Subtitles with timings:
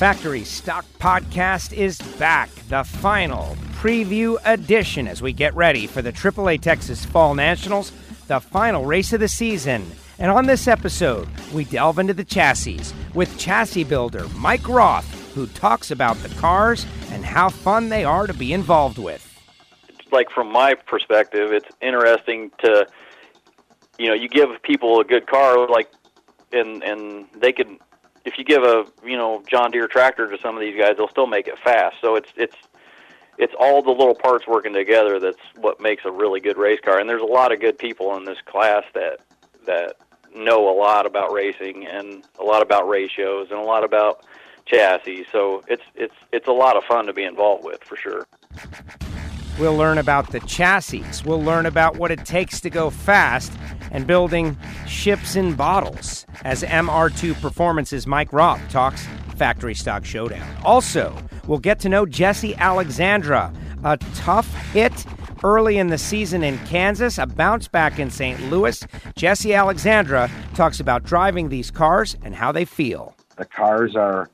[0.00, 6.10] Factory Stock Podcast is back, the final preview edition as we get ready for the
[6.10, 7.92] AAA Texas Fall Nationals,
[8.26, 9.84] the final race of the season.
[10.18, 12.80] And on this episode, we delve into the chassis
[13.12, 18.26] with chassis builder Mike Roth, who talks about the cars and how fun they are
[18.26, 19.26] to be involved with.
[20.10, 22.86] Like from my perspective, it's interesting to,
[23.98, 25.92] you know, you give people a good car, like,
[26.54, 27.78] and and they can
[28.24, 31.08] if you give a you know John Deere tractor to some of these guys, they'll
[31.08, 31.96] still make it fast.
[32.00, 32.56] So it's it's
[33.38, 36.98] it's all the little parts working together that's what makes a really good race car.
[36.98, 39.20] And there's a lot of good people in this class that
[39.66, 39.94] that
[40.34, 44.24] know a lot about racing and a lot about ratios and a lot about
[44.66, 45.26] chassis.
[45.32, 48.26] So it's it's it's a lot of fun to be involved with for sure.
[49.58, 51.04] We'll learn about the chassis.
[51.24, 53.52] We'll learn about what it takes to go fast
[53.90, 60.46] and building ships in bottles as MR2 Performance's Mike Roth talks Factory Stock Showdown.
[60.64, 61.16] Also,
[61.46, 63.52] we'll get to know Jesse Alexandra,
[63.84, 65.06] a tough hit
[65.42, 68.40] early in the season in Kansas, a bounce back in St.
[68.50, 68.84] Louis.
[69.16, 73.14] Jesse Alexandra talks about driving these cars and how they feel.
[73.36, 74.30] The cars are,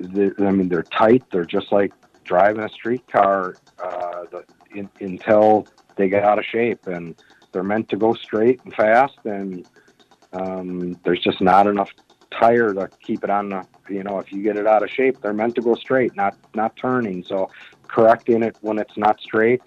[0.00, 1.22] I mean, they're tight.
[1.30, 1.92] They're just like
[2.24, 7.14] driving a street car uh, the, in, until they get out of shape, and
[7.52, 9.66] they're meant to go straight and fast, and
[10.32, 11.90] um, there's just not enough
[12.30, 13.66] tire to keep it on the.
[13.88, 16.36] You know, if you get it out of shape, they're meant to go straight, not
[16.54, 17.24] not turning.
[17.24, 17.50] So
[17.88, 19.62] correcting it when it's not straight,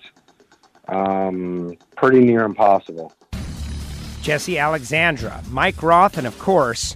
[0.87, 3.13] um, pretty near impossible.
[4.21, 6.95] Jesse Alexandra, Mike Roth, and of course,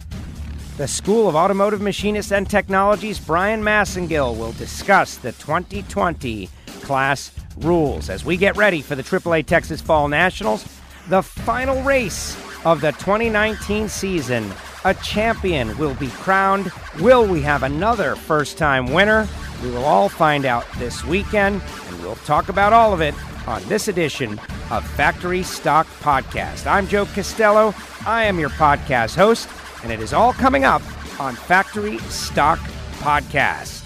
[0.77, 6.49] the School of Automotive Machinists and Technologies, Brian Massengill, will discuss the 2020
[6.81, 10.65] class rules as we get ready for the AAA Texas Fall Nationals,
[11.09, 14.49] the final race of the 2019 season.
[14.85, 16.71] A champion will be crowned.
[16.99, 19.27] Will we have another first time winner?
[19.61, 23.13] We will all find out this weekend, and we'll talk about all of it
[23.47, 24.39] on this edition
[24.71, 26.65] of Factory Stock Podcast.
[26.65, 27.73] I'm Joe Costello.
[28.05, 29.49] I am your podcast host
[29.83, 30.81] and it is all coming up
[31.19, 32.59] on Factory Stock
[32.99, 33.85] Podcast.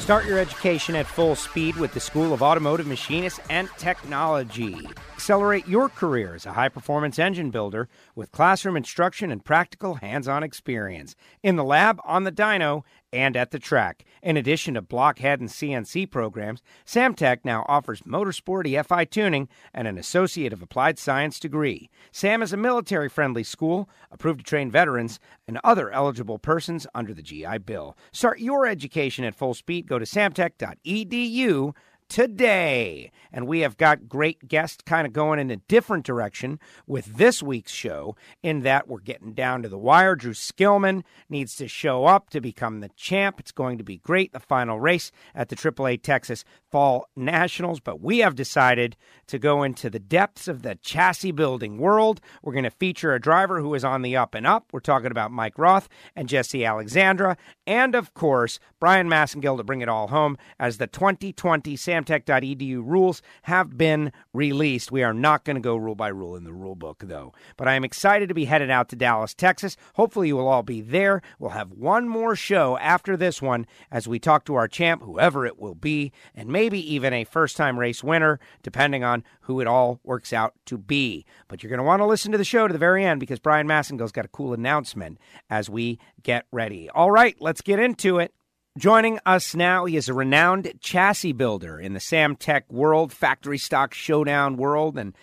[0.00, 4.88] Start your education at full speed with the School of Automotive Machinists and Technology.
[5.16, 10.28] Accelerate your career as a high performance engine builder with classroom instruction and practical hands
[10.28, 12.82] on experience in the lab, on the dyno,
[13.14, 14.04] and at the track.
[14.22, 19.96] In addition to blockhead and CNC programs, Samtech now offers motorsport EFI tuning and an
[19.96, 21.88] Associate of Applied Science degree.
[22.12, 27.14] SAM is a military friendly school approved to train veterans and other eligible persons under
[27.14, 27.96] the GI Bill.
[28.12, 29.88] Start your education at full speed.
[29.88, 31.72] Go to samtech.edu
[32.08, 33.10] today.
[33.32, 37.42] And we have got great guests kind of going in a different direction with this
[37.42, 40.14] week's show, in that we're getting down to the wire.
[40.14, 43.38] Drew Skillman needs to show up to become the champ.
[43.40, 47.80] It's going to be great, the final race at the AAA Texas Fall Nationals.
[47.80, 48.96] But we have decided
[49.26, 52.20] to go into the depths of the chassis building world.
[52.42, 54.66] We're going to feature a driver who is on the up and up.
[54.72, 57.36] We're talking about Mike Roth and Jesse Alexandra.
[57.66, 62.82] And of course, Brian Massengill to bring it all home as the 2020 San samtech.edu
[62.84, 64.92] rules have been released.
[64.92, 67.32] We are not going to go rule by rule in the rule book, though.
[67.56, 69.76] But I am excited to be headed out to Dallas, Texas.
[69.94, 71.22] Hopefully, you will all be there.
[71.38, 75.46] We'll have one more show after this one as we talk to our champ, whoever
[75.46, 79.66] it will be, and maybe even a first time race winner, depending on who it
[79.66, 81.24] all works out to be.
[81.48, 83.38] But you're going to want to listen to the show to the very end because
[83.38, 85.18] Brian Massengill's got a cool announcement
[85.48, 86.90] as we get ready.
[86.90, 88.32] All right, let's get into it.
[88.76, 93.94] Joining us now, he is a renowned chassis builder in the Samtech world, factory stock
[93.94, 95.14] showdown world, and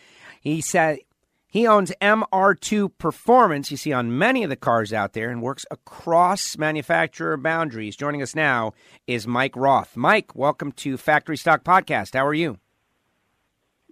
[0.42, 0.98] he said
[1.46, 5.68] he owns MR2 Performance, you see on many of the cars out there, and works
[5.70, 7.96] across manufacturer boundaries.
[7.96, 8.74] Joining us now
[9.06, 9.96] is Mike Roth.
[9.96, 12.16] Mike, welcome to Factory Stock Podcast.
[12.16, 12.58] How are you?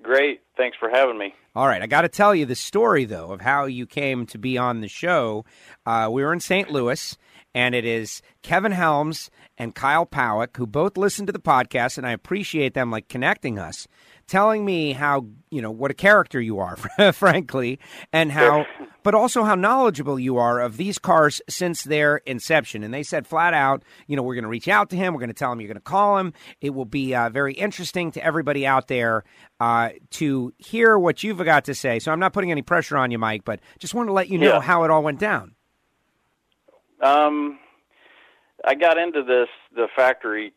[0.02, 0.42] Great.
[0.58, 1.36] Thanks for having me.
[1.56, 1.84] All right.
[1.84, 4.82] I got to tell you the story, though, of how you came to be on
[4.82, 5.46] the show.
[5.86, 6.72] Uh, we were in St.
[6.72, 7.16] Louis,
[7.54, 12.08] and it is Kevin Helms and Kyle Pawuk, who both listen to the podcast, and
[12.08, 13.88] I appreciate them like connecting us,
[14.28, 16.78] telling me how you know what a character you are,
[17.14, 17.80] frankly,
[18.14, 18.66] and how,
[19.03, 22.84] but also how knowledgeable you are of these cars since their inception.
[22.84, 25.20] And they said flat out, you know, we're going to reach out to him, we're
[25.20, 26.34] going to tell him you're going to call him.
[26.62, 29.26] It will be uh, very interesting to everybody out there
[29.59, 32.00] uh, to hear what you've got to say.
[32.00, 34.38] So I'm not putting any pressure on you, Mike, but just want to let you
[34.38, 34.62] know yeah.
[34.62, 35.56] how it all went down.
[37.02, 37.59] Um,
[38.66, 40.53] I got into this the factory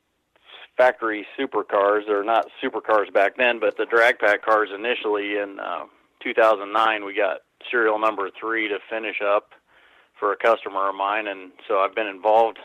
[0.76, 5.84] factory supercars or not supercars back then, but the drag pack cars initially in uh,
[6.22, 7.04] 2009.
[7.04, 7.38] We got
[7.70, 9.50] serial number three to finish up
[10.18, 12.58] for a customer of mine, and so I've been involved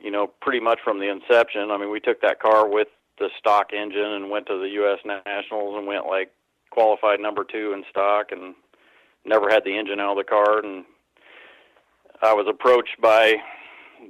[0.00, 1.70] you know, pretty much from the inception.
[1.70, 2.88] I mean, we took that car with
[3.18, 4.98] the stock engine and went to the U.S.
[5.04, 6.30] Nationals and went like
[6.70, 8.54] qualified number two in stock and
[9.24, 10.64] never had the engine out of the car.
[10.64, 10.84] And
[12.20, 13.36] I was approached by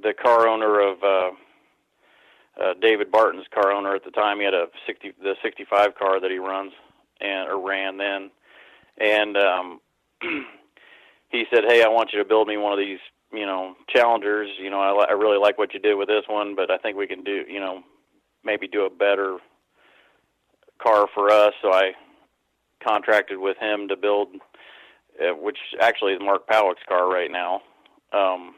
[0.01, 1.31] the car owner of uh,
[2.61, 4.39] uh, David Barton's car owner at the time.
[4.39, 6.73] He had a 60 the 65 car that he runs
[7.21, 8.31] and or ran then,
[8.97, 9.81] and um,
[11.29, 12.99] he said, "Hey, I want you to build me one of these."
[13.31, 14.49] You know, challengers.
[14.57, 16.97] You know, I, I really like what you did with this one, but I think
[16.97, 17.43] we can do.
[17.47, 17.83] You know,
[18.43, 19.37] maybe do a better
[20.81, 21.53] car for us.
[21.61, 21.91] So I
[22.83, 24.29] contracted with him to build,
[25.21, 27.61] uh, which actually is Mark Pawuk's car right now.
[28.13, 28.55] Um,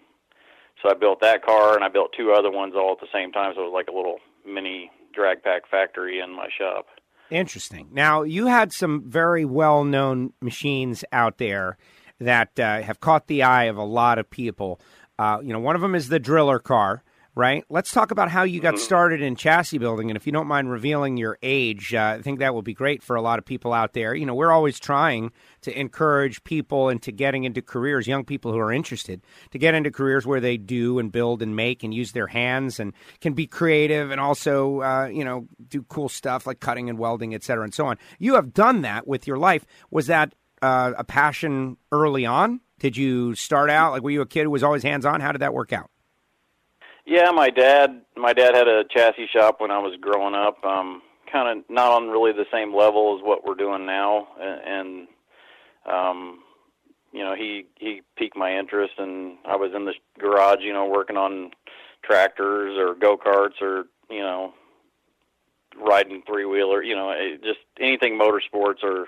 [0.81, 3.31] so I built that car, and I built two other ones all at the same
[3.31, 3.53] time.
[3.55, 6.87] So it was like a little mini drag pack factory in my shop.
[7.29, 7.87] Interesting.
[7.91, 11.77] Now you had some very well known machines out there
[12.19, 14.81] that uh, have caught the eye of a lot of people.
[15.17, 17.03] Uh, you know, one of them is the driller car
[17.35, 17.63] right?
[17.69, 18.83] Let's talk about how you got Mm-hmm.
[18.83, 20.09] started in chassis building.
[20.09, 23.01] And if you don't mind revealing your age, uh, I think that will be great
[23.03, 24.13] for a lot of people out there.
[24.13, 25.31] You know, we're always trying
[25.61, 29.91] to encourage people into getting into careers, young people who are interested, to get into
[29.91, 33.47] careers where they do and build and make and use their hands and can be
[33.47, 37.63] creative and also, uh, you know, do cool stuff like cutting and welding, et cetera,
[37.63, 37.97] and so on.
[38.19, 39.65] You have done that with your life.
[39.89, 42.61] Was that uh, a passion early on?
[42.79, 45.21] Did you start out like were you a kid who was always hands on?
[45.21, 45.89] How did that work out?
[47.11, 48.03] Yeah, my dad.
[48.15, 50.63] My dad had a chassis shop when I was growing up.
[50.63, 54.61] Um, kind of not on really the same level as what we're doing now, and,
[54.65, 56.39] and um,
[57.11, 60.85] you know, he he piqued my interest, and I was in the garage, you know,
[60.85, 61.51] working on
[62.01, 64.53] tractors or go karts or you know,
[65.77, 69.07] riding three wheeler, you know, it- just anything motorsports or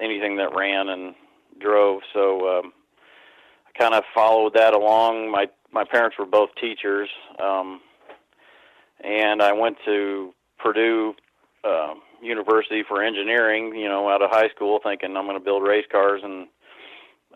[0.00, 1.14] anything that ran and
[1.60, 2.00] drove.
[2.12, 2.72] So um,
[3.68, 5.30] I kind of followed that along.
[5.30, 7.08] My my parents were both teachers,
[7.42, 7.80] um,
[9.02, 11.14] and I went to Purdue
[11.64, 13.74] uh, University for engineering.
[13.74, 16.46] You know, out of high school, thinking I'm going to build race cars, and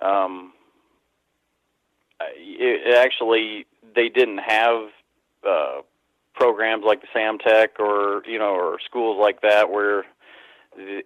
[0.03, 0.53] um,
[2.21, 4.89] it, it actually they didn't have
[5.47, 5.81] uh,
[6.35, 10.05] programs like the Samtech or you know or schools like that where
[10.77, 11.03] the,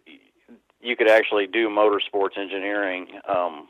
[0.82, 3.06] you could actually do motorsports engineering.
[3.28, 3.68] Um,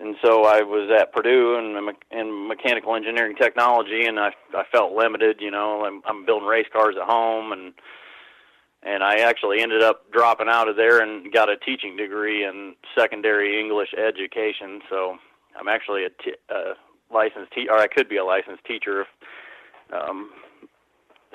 [0.00, 4.92] and so I was at Purdue me- in mechanical engineering technology, and I I felt
[4.92, 5.40] limited.
[5.40, 7.72] You know, I'm, I'm building race cars at home, and
[8.82, 12.74] and I actually ended up dropping out of there and got a teaching degree in
[12.96, 14.80] secondary English education.
[14.90, 15.16] So
[15.58, 16.74] I'm actually a t- uh,
[17.12, 19.06] licensed te- or I could be a licensed teacher.
[19.92, 20.30] Um,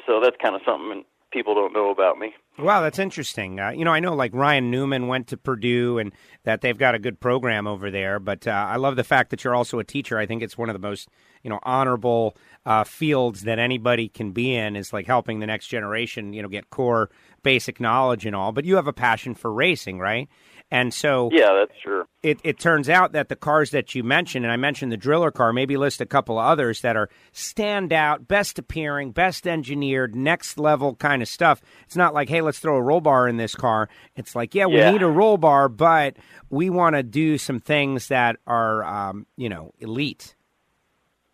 [0.05, 2.33] so that's kind of something people don't know about me.
[2.57, 3.59] Wow, that's interesting.
[3.59, 6.11] Uh, you know, I know like Ryan Newman went to Purdue and
[6.43, 9.43] that they've got a good program over there, but uh, I love the fact that
[9.43, 10.17] you're also a teacher.
[10.17, 11.07] I think it's one of the most,
[11.41, 12.35] you know, honorable
[12.65, 16.49] uh, fields that anybody can be in is like helping the next generation, you know,
[16.49, 17.09] get core
[17.43, 18.51] basic knowledge and all.
[18.51, 20.27] But you have a passion for racing, right?
[20.71, 22.05] And so Yeah, that's true.
[22.21, 25.31] it, it turns out that the cars that you mentioned, and I mentioned the driller
[25.31, 30.59] car, maybe list a couple of others that are standout, best appearing, best engineered, next
[30.59, 31.61] level kind of stuff.
[31.85, 33.89] It's not like, hey, let's throw a roll bar in this car.
[34.15, 34.91] It's like, yeah, we Yeah.
[34.91, 36.17] need a roll bar, but
[36.51, 40.35] we want to do some things that are, um, you know, elite.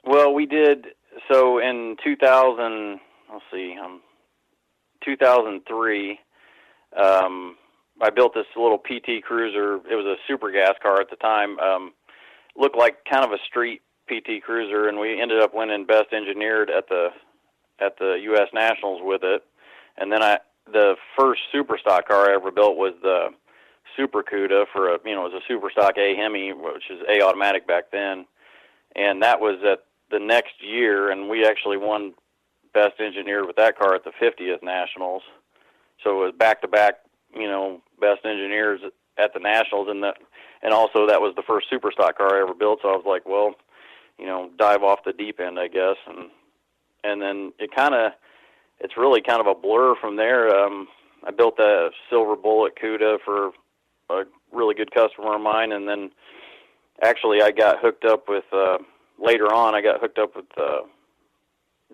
[0.05, 0.87] Well, we did
[1.29, 2.99] so in 2000.
[3.31, 4.01] Let's see, um,
[5.03, 6.19] 2003.
[6.95, 7.57] Um,
[8.01, 9.75] I built this little PT Cruiser.
[9.89, 11.57] It was a super gas car at the time.
[11.59, 11.93] Um,
[12.55, 16.69] looked like kind of a street PT Cruiser, and we ended up winning best engineered
[16.69, 17.09] at the
[17.79, 18.47] at the U.S.
[18.53, 19.43] Nationals with it.
[19.97, 20.39] And then I
[20.71, 23.29] the first super stock car I ever built was the
[23.95, 26.99] Super Cuda for a you know it was a super stock A Hemi, which is
[27.09, 28.25] A automatic back then,
[28.95, 32.13] and that was at the next year, and we actually won
[32.73, 35.23] best engineered with that car at the 50th Nationals.
[36.03, 36.95] So it was back to back,
[37.35, 38.81] you know, best engineers
[39.17, 40.17] at the Nationals, and that,
[40.61, 42.79] and also that was the first super stock car I ever built.
[42.81, 43.55] So I was like, well,
[44.17, 46.29] you know, dive off the deep end, I guess, and
[47.03, 48.13] and then it kind of,
[48.79, 50.49] it's really kind of a blur from there.
[50.49, 50.87] Um,
[51.25, 53.51] I built a Silver Bullet Cuda for
[54.09, 56.11] a really good customer of mine, and then
[57.03, 58.79] actually I got hooked up with uh,
[59.19, 59.75] later on.
[59.75, 60.81] I got hooked up with uh,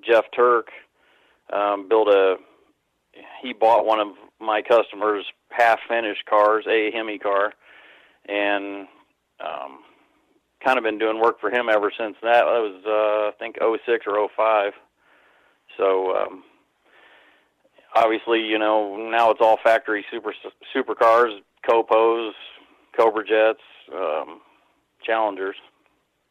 [0.01, 0.69] Jeff Turk.
[1.51, 2.37] Um, built a
[3.41, 4.07] he bought one of
[4.41, 7.53] my customers' half finished cars, a Hemi car,
[8.27, 8.87] and
[9.39, 9.79] um,
[10.63, 12.43] kind of been doing work for him ever since that.
[12.43, 14.73] That was uh, I think '06 or '05.
[15.77, 16.43] So um,
[17.95, 20.33] obviously, you know, now it's all factory super
[20.75, 22.31] supercars, Copos,
[22.97, 23.61] Cobra Jets,
[23.93, 24.41] um,
[25.03, 25.55] Challengers.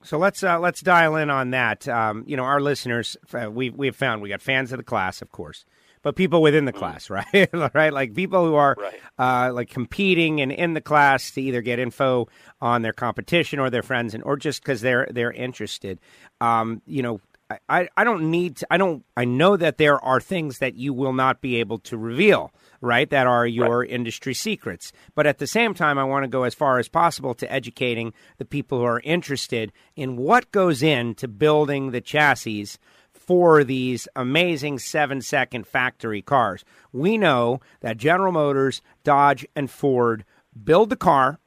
[0.03, 1.87] So let's uh, let's dial in on that.
[1.87, 5.21] Um, you know, our listeners, uh, we we've found we got fans of the class,
[5.21, 5.67] of course,
[6.03, 7.51] but people within the class, right?
[7.75, 9.01] right, like people who are Right.
[9.19, 12.29] uh, like competing and in the class to either get info
[12.61, 15.99] on their competition or their friends, and or just because they're they're interested.
[16.41, 18.67] Um, you know, I- I I don't need to.
[18.71, 19.05] I don't.
[19.17, 23.11] I know that there are things that you will not be able to reveal, right?
[23.11, 24.93] That are your industry secrets.
[25.17, 28.13] But at the same time, I want to go as far as possible to educating
[28.39, 32.69] the people who are interested in what goes into building the chassis
[33.31, 36.65] for these amazing seven second factory cars.
[36.93, 40.25] We know that General Motors, Dodge, and Ford
[40.65, 41.39] build the car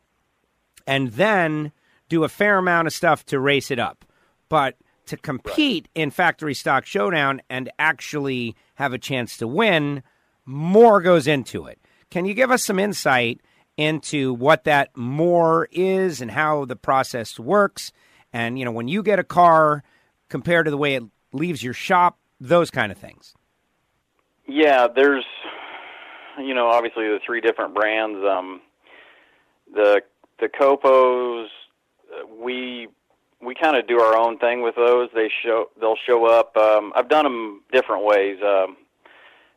[0.88, 1.74] and then
[2.08, 4.06] do a fair amount of stuff to race it up.
[4.48, 10.04] But to compete in factory stock showdown and actually have a chance to win,
[10.46, 11.80] more goes into it.
[12.10, 13.42] Can you give us some insight
[13.76, 17.92] into what that more is and how the process works?
[18.32, 19.84] And you know, when you get a car
[20.30, 23.34] compared to the way it leaves your shop, those kind of things.
[24.48, 25.26] Yeah, there's,
[26.40, 28.20] you know, obviously the three different brands.
[28.26, 28.62] Um,
[29.74, 30.02] the
[30.40, 31.48] the Copos,
[32.40, 32.88] we
[33.42, 35.10] we kind of do our own thing with those.
[35.14, 36.56] They show they'll show up.
[36.58, 38.38] Um, I've done them different ways.
[38.44, 38.78] Um,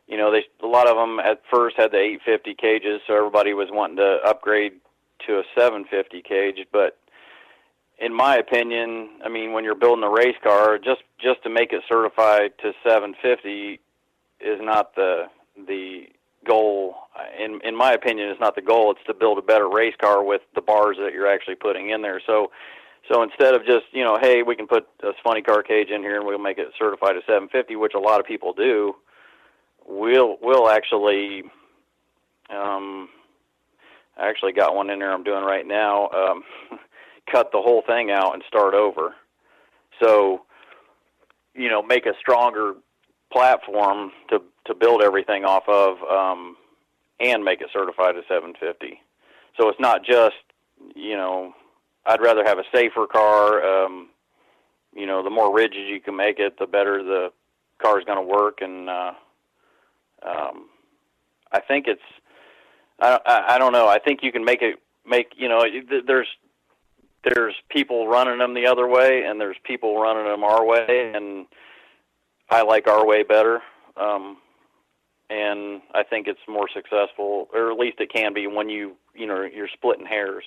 [0.07, 3.53] you know, they a lot of them at first had the 850 cages, so everybody
[3.53, 4.73] was wanting to upgrade
[5.27, 6.65] to a 750 cage.
[6.71, 6.97] But
[7.99, 11.73] in my opinion, I mean, when you're building a race car, just just to make
[11.73, 13.79] it certified to 750
[14.39, 15.25] is not the
[15.67, 16.07] the
[16.45, 16.95] goal.
[17.39, 18.91] In in my opinion, is not the goal.
[18.91, 22.01] It's to build a better race car with the bars that you're actually putting in
[22.01, 22.21] there.
[22.25, 22.51] So.
[23.09, 26.01] So instead of just you know, hey, we can put a funny car cage in
[26.01, 28.95] here and we'll make it certified to 750, which a lot of people do,
[29.87, 31.43] we'll we'll actually
[32.49, 33.09] um
[34.17, 36.43] I actually got one in there I'm doing right now um
[37.31, 39.15] cut the whole thing out and start over.
[40.01, 40.45] So
[41.55, 42.75] you know make a stronger
[43.31, 46.55] platform to to build everything off of um
[47.19, 49.01] and make it certified to 750
[49.59, 50.35] so it's not just
[50.95, 51.53] you know
[52.05, 54.09] I'd rather have a safer car um
[54.95, 57.31] you know the more rigid you can make it the better the
[57.79, 58.59] car's going to work.
[58.61, 59.13] And uh
[60.23, 60.69] um,
[61.51, 62.01] I think it's
[62.99, 63.87] I, I I don't know.
[63.87, 65.63] I think you can make it make you know
[66.05, 66.27] there's
[67.33, 71.45] there's people running them the other way and there's people running them our way and
[72.49, 73.61] I like our way better.
[73.97, 74.37] Um,
[75.29, 79.27] and I think it's more successful, or at least it can be when you you
[79.27, 80.45] know you're splitting hairs.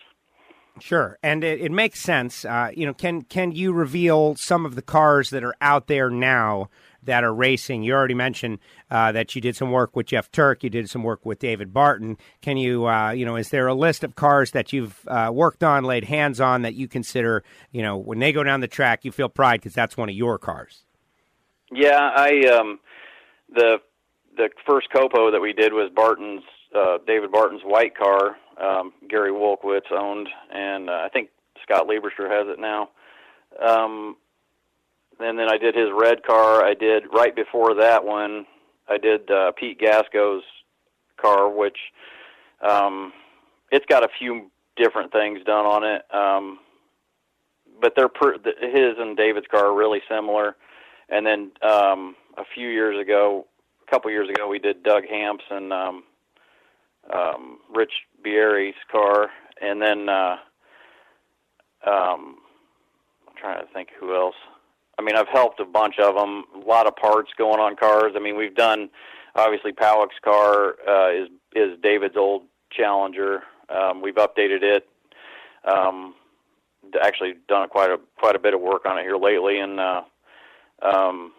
[0.80, 2.44] Sure, and it, it makes sense.
[2.44, 6.08] Uh, you know, can can you reveal some of the cars that are out there
[6.08, 6.70] now
[7.02, 7.82] that are racing?
[7.82, 8.58] You already mentioned
[8.90, 10.62] uh, that you did some work with Jeff Turk.
[10.62, 12.16] You did some work with David Barton.
[12.42, 15.62] Can you, uh, you know, is there a list of cars that you've uh, worked
[15.62, 17.42] on, laid hands on, that you consider,
[17.72, 20.14] you know, when they go down the track, you feel pride because that's one of
[20.14, 20.84] your cars?
[21.72, 22.80] Yeah, I um,
[23.52, 23.78] the
[24.36, 26.42] the first Copo that we did was Barton's
[26.74, 28.36] uh, David Barton's white car.
[28.60, 31.30] Um, Gary Wolkowitz owned, and uh, I think
[31.62, 32.90] Scott Lieberster has it now.
[33.64, 34.16] Um,
[35.20, 36.64] and then I did his red car.
[36.64, 38.46] I did right before that one.
[38.88, 40.42] I did uh, Pete Gasko's
[41.16, 41.78] car, which
[42.66, 43.12] um,
[43.70, 46.02] it's got a few different things done on it.
[46.14, 46.58] Um,
[47.80, 50.56] but they're per, his and David's car are really similar.
[51.08, 53.46] And then um, a few years ago,
[53.86, 56.02] a couple years ago, we did Doug Hamps and um,
[57.12, 57.92] um, Rich
[58.24, 60.36] Bieri's car, and then uh,
[61.86, 62.36] um,
[63.26, 64.36] I'm trying to think who else.
[65.00, 66.44] I mean, I've helped a bunch of them.
[66.54, 68.12] A lot of parts going on cars.
[68.14, 68.90] I mean, we've done
[69.34, 73.42] obviously Pawuk's car uh, is is David's old Challenger.
[73.70, 74.86] Um, we've updated it.
[75.64, 76.14] Um,
[77.02, 80.02] actually done quite a quite a bit of work on it here lately, and uh,
[80.82, 81.32] um,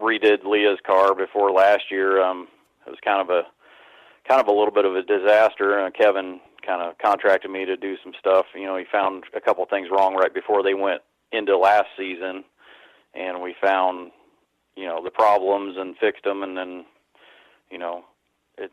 [0.00, 2.22] redid Leah's car before last year.
[2.22, 2.48] Um,
[2.86, 3.42] it was kind of a
[4.26, 5.84] kind of a little bit of a disaster.
[5.84, 8.46] Uh, Kevin kind of contracted me to do some stuff.
[8.54, 12.44] You know, he found a couple things wrong right before they went into last season,
[13.14, 14.10] and we found
[14.76, 16.84] you know the problems and fixed them, and then
[17.70, 18.04] you know
[18.58, 18.70] it.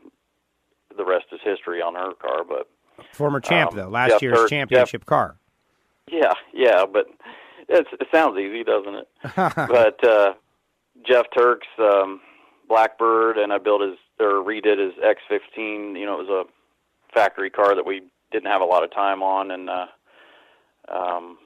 [0.96, 2.68] The rest is history on her car, but
[3.12, 5.36] Former champ Um, though, last Jeff year's Turk- championship car.
[6.10, 7.06] yeah, yeah, but
[7.68, 9.08] it's, it sounds easy, doesn't it?
[9.56, 10.34] but uh,
[11.06, 12.20] Jeff Turk's um,
[12.68, 15.98] Blackbird, and I built his or redid his X15.
[15.98, 19.22] You know, it was a factory car that we didn't have a lot of time
[19.22, 19.86] on, and uh,
[20.88, 21.38] um,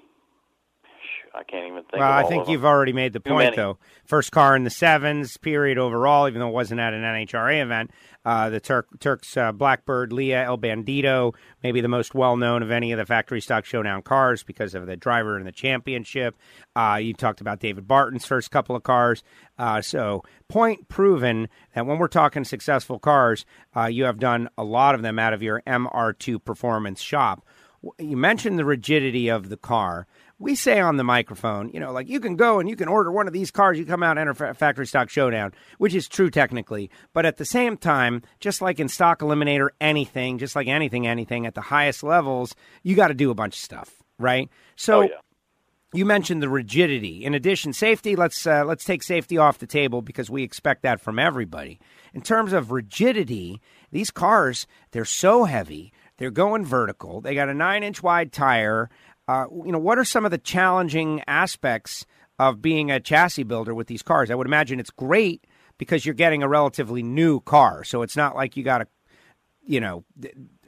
[1.34, 1.94] I can't even think.
[1.98, 3.56] Well, I think you've already made the point, many.
[3.56, 3.78] though.
[4.04, 7.90] First car in the sevens period overall, even though it wasn't at an NHRA event.
[8.24, 12.70] Uh, the Turk, Turks uh, Blackbird, Leah El Bandito, maybe the most well known of
[12.70, 16.36] any of the factory stock showdown cars because of the driver in the championship.
[16.76, 19.24] Uh, you talked about David Barton's first couple of cars.
[19.58, 23.44] Uh, so, point proven that when we're talking successful cars,
[23.76, 27.44] uh, you have done a lot of them out of your MR2 performance shop.
[27.98, 30.06] You mentioned the rigidity of the car
[30.38, 33.10] we say on the microphone, you know, like you can go and you can order
[33.10, 36.30] one of these cars, you come out and enter factory stock showdown, which is true
[36.30, 36.90] technically.
[37.12, 41.46] But at the same time, just like in stock eliminator, anything, just like anything, anything
[41.46, 44.50] at the highest levels, you got to do a bunch of stuff, right?
[44.76, 44.98] So.
[44.98, 45.08] Oh, yeah.
[45.96, 47.24] You mentioned the rigidity.
[47.24, 48.16] In addition, safety.
[48.16, 51.78] Let's uh, let's take safety off the table because we expect that from everybody.
[52.12, 53.60] In terms of rigidity,
[53.92, 55.92] these cars they're so heavy.
[56.16, 57.20] They're going vertical.
[57.20, 58.90] They got a nine inch wide tire.
[59.26, 62.04] Uh, you know, what are some of the challenging aspects
[62.38, 64.30] of being a chassis builder with these cars?
[64.30, 65.46] I would imagine it's great
[65.78, 68.86] because you're getting a relatively new car, so it's not like you got to,
[69.64, 70.04] you know,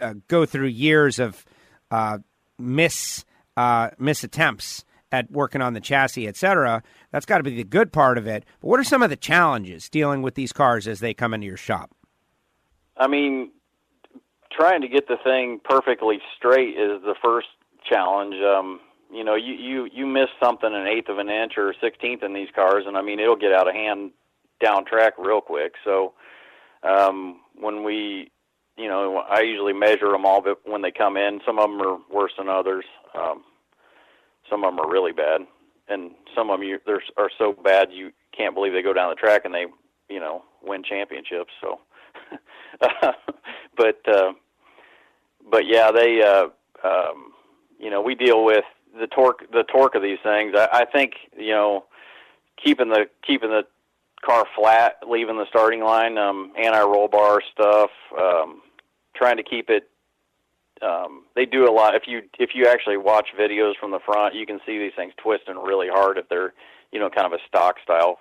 [0.01, 1.45] uh, go through years of
[1.91, 2.19] uh,
[2.59, 3.25] miss
[3.57, 6.83] uh, miss attempts at working on the chassis, etc.
[7.13, 8.45] That's got to be the good part of it.
[8.61, 11.47] But what are some of the challenges dealing with these cars as they come into
[11.47, 11.91] your shop?
[12.97, 13.53] I mean,
[14.51, 17.49] trying to get the thing perfectly straight is the first
[17.89, 18.35] challenge.
[18.35, 18.81] Um,
[19.13, 22.35] you know, you you you miss something an eighth of an inch or sixteenth in
[22.35, 24.11] these cars, and I mean it'll get out of hand
[24.61, 25.75] down track real quick.
[25.85, 26.15] So
[26.83, 28.31] um, when we,
[28.77, 31.81] you know, I usually measure them all, but when they come in, some of them
[31.81, 32.85] are worse than others.
[33.15, 33.45] Um,
[34.51, 35.43] some of them are really bad,
[35.89, 39.11] and some of them you, they're, are so bad you can't believe they go down
[39.11, 39.67] the track and they,
[40.09, 41.53] you know, win championships.
[41.61, 41.81] So,
[43.77, 44.33] but uh,
[45.51, 46.23] but yeah, they.
[46.23, 46.49] Uh,
[46.87, 47.33] um,
[47.79, 48.65] you know, we deal with
[48.99, 50.55] the torque the torque of these things.
[50.57, 51.85] I, I think you know,
[52.63, 53.65] keeping the keeping the
[54.25, 58.63] car flat, leaving the starting line, um, anti-roll bar stuff, um,
[59.15, 59.89] trying to keep it.
[60.83, 61.95] Um, they do a lot.
[61.95, 65.13] If you if you actually watch videos from the front, you can see these things
[65.17, 66.53] twisting really hard if they're
[66.93, 68.19] you know kind of a stock style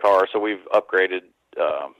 [0.00, 0.26] car.
[0.32, 1.22] So we've upgraded
[1.60, 1.94] um,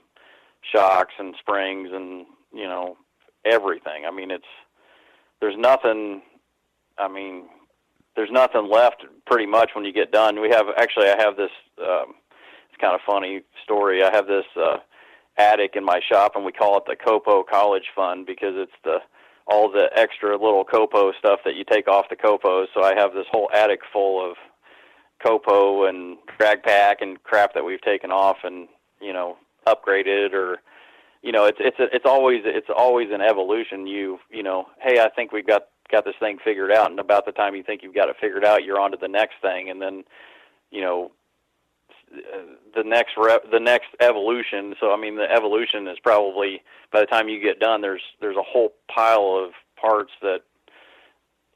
[0.73, 2.97] shocks and springs and you know
[3.45, 4.05] everything.
[4.05, 4.43] I mean, it's
[5.39, 6.21] there's nothing
[6.97, 7.45] I mean,
[8.15, 10.39] there's nothing left pretty much when you get done.
[10.39, 11.51] We have actually, I have this.
[11.79, 12.15] Um,
[12.69, 14.03] it's kind of funny story.
[14.03, 14.77] I have this uh,
[15.37, 18.97] attic in my shop, and we call it the Copo College Fund because it's the
[19.47, 22.67] all the extra little Copo stuff that you take off the Copos.
[22.73, 24.37] So I have this whole attic full of
[25.23, 28.67] Copo and drag pack and crap that we've taken off and
[29.01, 30.57] you know upgraded or
[31.21, 33.87] you know it's it's it's always it's always an evolution.
[33.87, 37.25] You you know hey I think we've got got this thing figured out, and about
[37.25, 39.69] the time you think you've got it figured out, you're on to the next thing,
[39.69, 40.03] and then
[40.71, 41.11] you know
[42.75, 44.75] the next rep, the next evolution.
[44.79, 48.37] So I mean, the evolution is probably by the time you get done, there's there's
[48.37, 50.41] a whole pile of parts that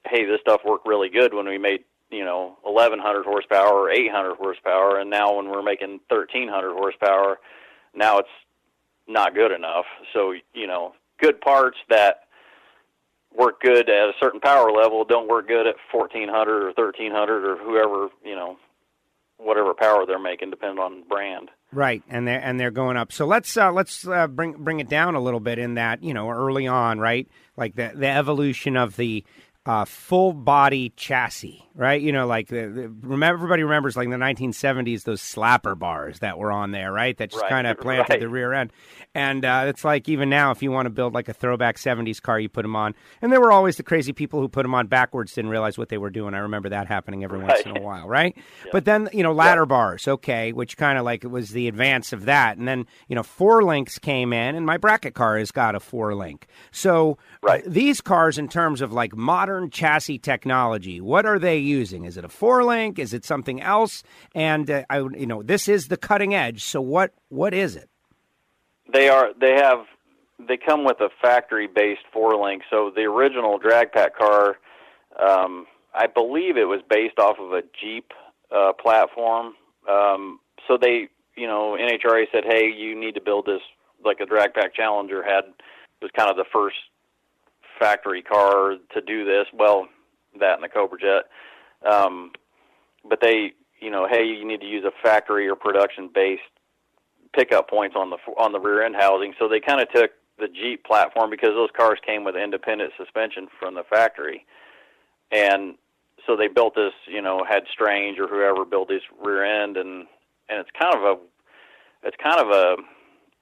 [0.05, 4.35] hey, this stuff worked really good when we made you know 1100 horsepower or 800
[4.35, 7.39] horsepower, and now when we're making 1300 horsepower,
[7.93, 8.29] now it's
[9.07, 9.85] not good enough.
[10.13, 12.28] So you know, good parts that
[13.39, 17.57] work good at a certain power level don't work good at 1400 or 1300 or
[17.57, 18.57] whoever you know
[19.37, 21.49] whatever power they're making depending on brand.
[21.71, 23.11] Right and they're and they're going up.
[23.11, 26.13] So let's uh, let's uh, bring bring it down a little bit in that you
[26.13, 27.27] know early on right?
[27.55, 29.23] Like the the evolution of the
[29.65, 32.01] uh, full body chassis, right?
[32.01, 36.37] You know, like the, the, remember everybody remembers like the 1970s those slapper bars that
[36.37, 37.15] were on there, right?
[37.17, 38.19] That just right, kind of planted right.
[38.19, 38.71] the rear end,
[39.13, 42.21] and uh, it's like even now, if you want to build like a throwback 70s
[42.21, 42.95] car, you put them on.
[43.21, 45.89] And there were always the crazy people who put them on backwards, didn't realize what
[45.89, 46.33] they were doing.
[46.33, 47.49] I remember that happening every right.
[47.49, 48.35] once in a while, right?
[48.65, 48.71] Yeah.
[48.73, 49.65] But then you know ladder yeah.
[49.65, 53.15] bars, okay, which kind of like it was the advance of that, and then you
[53.15, 56.47] know four links came in, and my bracket car has got a four link.
[56.71, 57.63] So right.
[57.65, 61.01] these cars, in terms of like modern chassis technology.
[61.01, 62.05] What are they using?
[62.05, 62.99] Is it a four link?
[62.99, 64.03] Is it something else?
[64.35, 66.63] And uh, I, you know, this is the cutting edge.
[66.63, 67.89] So what what is it?
[68.91, 69.29] They are.
[69.39, 69.79] They have.
[70.47, 72.63] They come with a factory based four link.
[72.69, 74.57] So the original drag pack car,
[75.19, 78.11] um, I believe it was based off of a Jeep
[78.55, 79.53] uh, platform.
[79.89, 83.61] Um, so they, you know, NHRA said, "Hey, you need to build this
[84.03, 85.43] like a drag pack Challenger had."
[86.01, 86.77] Was kind of the first
[87.79, 89.45] factory car to do this.
[89.53, 89.87] Well,
[90.39, 91.89] that and the Cobra Jet.
[91.89, 92.31] Um,
[93.07, 96.41] but they, you know, hey, you need to use a factory or production based
[97.33, 99.33] pickup points on the on the rear end housing.
[99.39, 103.47] So they kind of took the Jeep platform because those cars came with independent suspension
[103.59, 104.45] from the factory,
[105.31, 105.75] and
[106.25, 110.05] so they built this, you know, had Strange or whoever built this rear end, and
[110.49, 112.75] and it's kind of a, it's kind of a,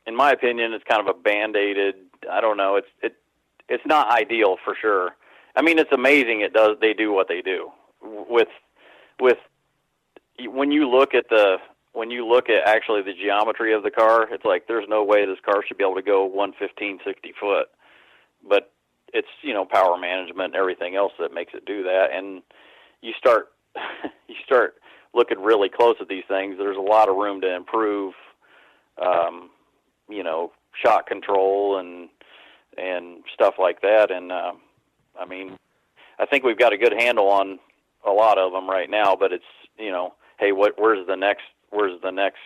[0.06, 1.95] in my opinion, it's kind of a band-aided.
[2.32, 2.76] I don't know.
[2.76, 3.15] It's it,
[3.70, 5.16] it's not ideal for sure.
[5.56, 6.42] I mean, it's amazing.
[6.42, 6.78] It does.
[6.80, 8.48] They do what they do with
[9.20, 9.38] with
[10.46, 11.58] when you look at the
[11.94, 15.26] when you look at actually the geometry of the car, it's like there's no way
[15.26, 17.68] this car should be able to go 115, 60 foot.
[18.48, 18.72] But
[19.14, 22.08] it's you know power management and everything else that makes it do that.
[22.14, 22.44] And
[23.02, 23.48] you start
[24.28, 24.76] you start
[25.14, 26.56] looking really close at these things.
[26.58, 28.14] There's a lot of room to improve.
[29.02, 29.50] Um,
[30.10, 30.52] you know,
[30.84, 32.10] shot control and
[32.78, 34.12] and stuff like that.
[34.12, 34.54] And uh,
[35.20, 35.58] I mean,
[36.20, 37.60] I think we've got a good handle on
[38.06, 39.16] a lot of them right now.
[39.16, 39.44] But it's
[39.78, 42.40] you know, hey, what where's the next where's the next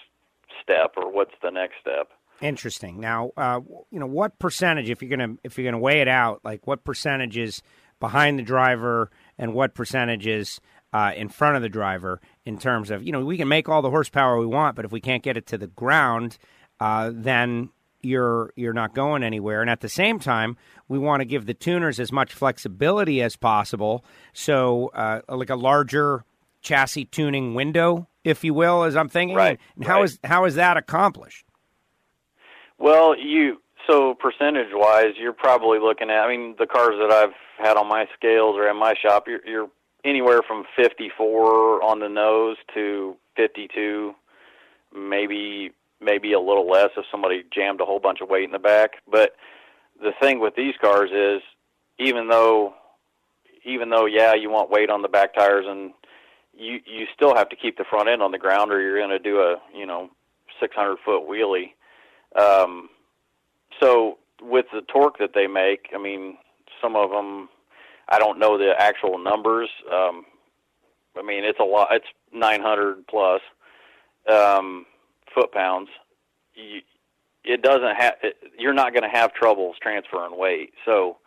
[0.62, 2.10] step or what's the next step?
[2.42, 3.00] Interesting.
[3.00, 3.60] Now, uh,
[3.92, 6.84] you know, what percentage, if you're gonna if you're gonna weigh it out, like what
[6.84, 7.62] percentages
[8.00, 10.60] behind the driver and what percentages
[10.94, 13.82] uh, in front of the driver in terms of you know we can make all
[13.82, 16.38] the horsepower we want, but if we can't get it to the ground,
[16.80, 17.70] uh, then
[18.04, 19.62] you're you're not going anywhere.
[19.62, 23.36] And at the same time, we want to give the tuners as much flexibility as
[23.36, 24.04] possible.
[24.34, 26.24] So, uh, like a larger
[26.62, 29.36] chassis tuning window, if you will, as I'm thinking.
[29.36, 29.60] Right.
[29.76, 30.06] And how right.
[30.06, 31.46] is how is that accomplished?
[32.78, 36.20] Well, you so percentage wise, you're probably looking at.
[36.20, 39.46] I mean, the cars that I've had on my scales or in my shop, you're,
[39.46, 39.70] you're
[40.06, 44.14] anywhere from 54 on the nose to 52,
[44.96, 48.60] maybe maybe a little less if somebody jammed a whole bunch of weight in the
[48.60, 48.94] back.
[49.10, 49.36] But
[50.02, 51.42] the thing with these cars is,
[52.00, 52.74] even though
[53.64, 55.94] even though yeah, you want weight on the back tires and
[56.54, 59.10] you you still have to keep the front end on the ground or you're going
[59.10, 60.10] to do a you know
[60.60, 61.72] 600 foot wheelie
[62.36, 62.90] um,
[63.80, 66.38] so with the torque that they make, I mean,
[66.82, 67.50] some of them,
[68.10, 69.70] I don't know the actual numbers.
[69.92, 70.26] Um,
[71.18, 71.90] I mean, it's a lot.
[71.92, 73.42] It's 900 plus
[74.30, 74.86] um,
[75.34, 75.90] foot pounds.
[76.54, 76.82] You,
[77.44, 78.14] it doesn't have.
[78.58, 80.74] You're not going to have troubles transferring weight.
[80.86, 81.18] So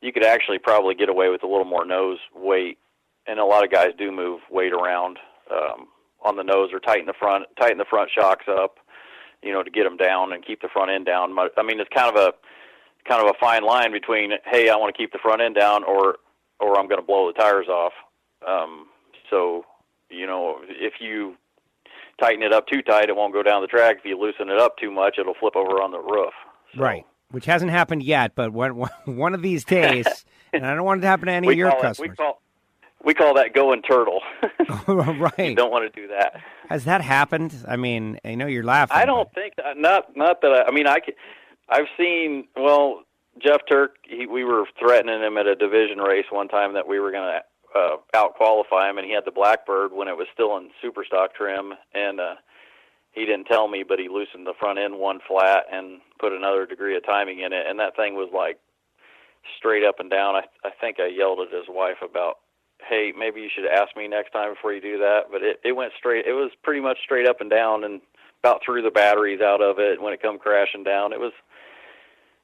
[0.00, 2.78] you could actually probably get away with a little more nose weight,
[3.26, 5.18] and a lot of guys do move weight around
[5.50, 5.86] um,
[6.24, 8.78] on the nose or tighten the front, tighten the front shocks up
[9.44, 11.36] you know, to get them down and keep the front end down.
[11.38, 12.32] I mean, it's kind of a
[13.08, 15.84] kind of a fine line between hey, I want to keep the front end down,
[15.84, 16.16] or
[16.58, 17.92] or I'm going to blow the tires off.
[18.48, 18.86] Um,
[19.30, 19.64] so,
[20.08, 21.36] you know, if you
[22.20, 23.98] tighten it up too tight, it won't go down the track.
[23.98, 26.32] If you loosen it up too much, it'll flip over on the roof.
[26.74, 26.80] So.
[26.80, 28.72] Right, which hasn't happened yet, but one
[29.04, 30.06] one of these days,
[30.52, 32.10] and I don't want it to happen to any of your it, customers.
[32.10, 32.42] We call,
[33.04, 34.20] we call that going turtle.
[34.88, 35.50] right.
[35.50, 36.40] You don't want to do that.
[36.68, 37.54] Has that happened?
[37.68, 38.96] I mean, I know you're laughing.
[38.96, 39.40] I don't but...
[39.40, 40.98] think that, not not that I, I mean I
[41.68, 43.02] I've seen well
[43.42, 46.98] Jeff Turk he, we were threatening him at a division race one time that we
[46.98, 47.40] were going to
[47.74, 51.04] uh, out qualify him and he had the Blackbird when it was still in super
[51.04, 52.34] stock trim and uh
[53.12, 56.66] he didn't tell me but he loosened the front end one flat and put another
[56.66, 58.58] degree of timing in it and that thing was like
[59.58, 60.36] straight up and down.
[60.36, 62.38] I I think I yelled at his wife about
[62.88, 65.22] hey, maybe you should ask me next time before you do that.
[65.30, 66.26] But it, it went straight.
[66.26, 68.00] It was pretty much straight up and down, and
[68.42, 71.12] about threw the batteries out of it when it come crashing down.
[71.12, 71.32] It was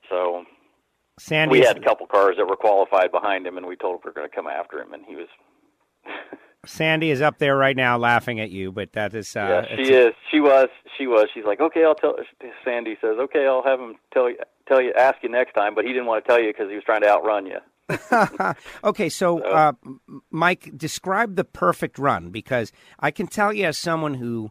[0.08, 0.44] so.
[1.20, 4.00] Sandy, we had a couple cars that were qualified behind him, and we told him
[4.06, 5.26] we are going to come after him, and he was.
[6.66, 9.36] Sandy is up there right now laughing at you, but that is.
[9.36, 10.14] Uh, yeah, she is.
[10.30, 10.68] She was.
[10.96, 11.26] She was.
[11.34, 12.16] She's like, okay, I'll tell.
[12.64, 15.84] Sandy says, okay, I'll have him tell you, tell you, ask you next time, but
[15.84, 17.58] he didn't want to tell you because he was trying to outrun you.
[18.84, 19.72] okay, so uh,
[20.30, 24.50] Mike, describe the perfect run because I can tell you, as someone who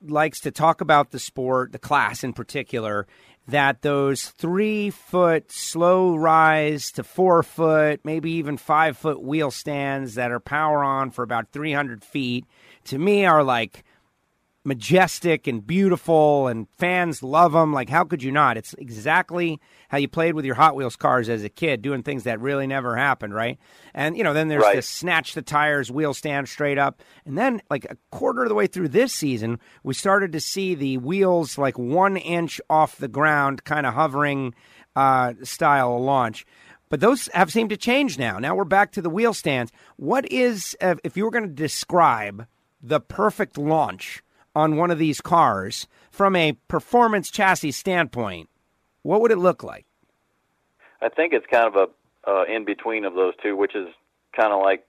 [0.00, 3.06] likes to talk about the sport, the class in particular,
[3.46, 10.14] that those three foot slow rise to four foot, maybe even five foot wheel stands
[10.14, 12.46] that are power on for about 300 feet,
[12.84, 13.84] to me are like
[14.64, 17.72] majestic and beautiful, and fans love them.
[17.72, 18.56] Like, how could you not?
[18.56, 22.24] It's exactly how you played with your Hot Wheels cars as a kid, doing things
[22.24, 23.58] that really never happened, right?
[23.92, 24.76] And, you know, then there's right.
[24.76, 27.02] this snatch the tires, wheel stand straight up.
[27.26, 30.74] And then, like, a quarter of the way through this season, we started to see
[30.74, 34.54] the wheels like one inch off the ground, kind of hovering
[34.96, 36.46] uh, style launch.
[36.88, 38.38] But those have seemed to change now.
[38.38, 39.72] Now we're back to the wheel stands.
[39.96, 42.46] What is, uh, if you were going to describe
[42.82, 44.22] the perfect launch
[44.54, 48.48] on one of these cars from a performance chassis standpoint,
[49.02, 49.86] what would it look like?
[51.02, 53.88] I think it's kind of a uh, in between of those two, which is
[54.34, 54.84] kind of like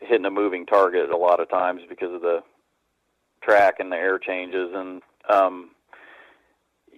[0.00, 2.42] hitting a moving target a lot of times because of the
[3.42, 5.70] track and the air changes and um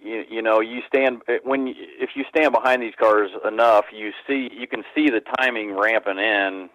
[0.01, 4.11] you, you know you stand when you, if you stand behind these cars enough you
[4.27, 6.69] see you can see the timing ramping in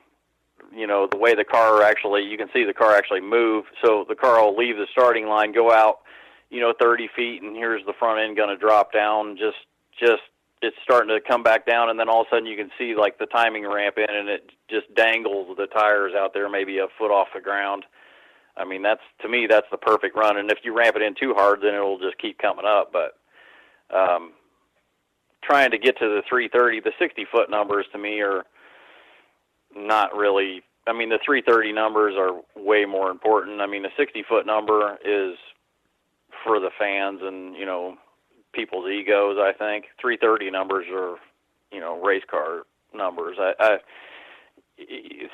[0.74, 3.64] you know the way the car actually you can see the car actually move.
[3.84, 6.00] So the car will leave the starting line go out
[6.50, 9.36] you know 30 feet and here's the front end going to drop down.
[9.36, 9.58] Just
[9.98, 10.22] just
[10.60, 12.94] it's starting to come back down and then all of a sudden you can see
[12.94, 16.86] like the timing ramp in and it just dangles the tires out there maybe a
[16.98, 17.84] foot off the ground.
[18.56, 21.14] I mean that's to me that's the perfect run and if you ramp it in
[21.14, 23.18] too hard then it'll just keep coming up but
[23.96, 24.32] um
[25.42, 28.44] trying to get to the 330 the 60 foot numbers to me are
[29.74, 33.60] not really I mean the 330 numbers are way more important.
[33.60, 35.36] I mean the 60 foot number is
[36.44, 37.96] for the fans and you know
[38.52, 39.36] people's egos.
[39.38, 41.16] I think 330 numbers are
[41.72, 42.62] you know race car
[42.94, 43.36] numbers.
[43.38, 43.78] I, I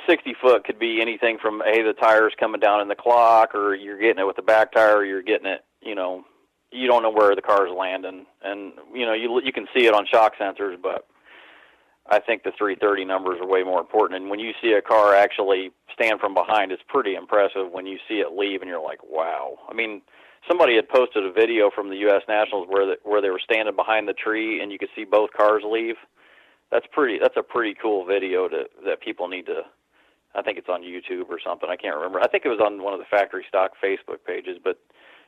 [0.07, 3.75] 60 foot could be anything from hey the tires coming down in the clock or
[3.75, 6.25] you're getting it with the back tire or you're getting it you know
[6.71, 9.93] you don't know where the car's landing and you know you you can see it
[9.93, 11.07] on shock sensors but
[12.07, 14.21] I think the 330 numbers are way more important.
[14.21, 17.99] And when you see a car actually stand from behind, it's pretty impressive when you
[18.07, 19.59] see it leave and you're like, wow.
[19.69, 20.03] I mean,
[20.47, 22.23] somebody had posted a video from the U.S.
[22.29, 25.31] Nationals where the, where they were standing behind the tree and you could see both
[25.33, 25.97] cars leave.
[26.71, 27.19] That's pretty.
[27.21, 29.63] That's a pretty cool video to that people need to.
[30.35, 31.71] I think it's on YouTube or something.
[31.71, 32.21] I can't remember.
[32.21, 34.79] I think it was on one of the factory stock Facebook pages, but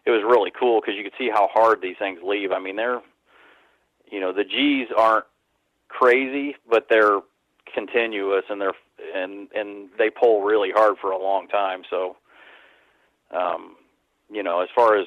[0.05, 2.51] it was really cool because you could see how hard these things leave.
[2.51, 3.01] I mean, they're,
[4.11, 5.27] you know, the G's aren't
[5.89, 7.21] crazy, but they're
[7.73, 8.73] continuous and they're
[9.15, 11.83] and and they pull really hard for a long time.
[11.91, 12.17] So,
[13.31, 13.77] um,
[14.31, 15.07] you know, as far as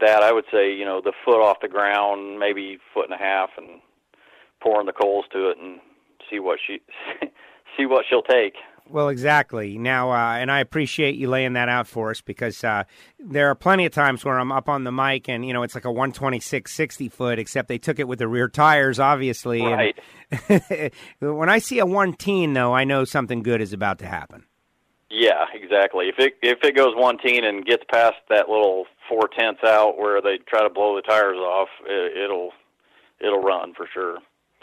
[0.00, 3.22] that, I would say you know the foot off the ground, maybe foot and a
[3.22, 3.80] half, and
[4.60, 5.80] pouring the coals to it and
[6.30, 6.80] see what she
[7.76, 8.54] see what she'll take.
[8.88, 9.78] Well, exactly.
[9.78, 12.84] Now, uh, and I appreciate you laying that out for us because uh,
[13.18, 15.74] there are plenty of times where I'm up on the mic and, you know, it's
[15.74, 19.62] like a 126 60 foot, except they took it with the rear tires, obviously.
[19.62, 19.98] Right.
[21.20, 24.44] When I see a 110, though, I know something good is about to happen.
[25.08, 26.08] Yeah, exactly.
[26.08, 29.96] If it if it goes one teen and gets past that little four tenths out
[29.96, 32.50] where they try to blow the tires off, it, it'll
[33.20, 34.18] it'll run for sure.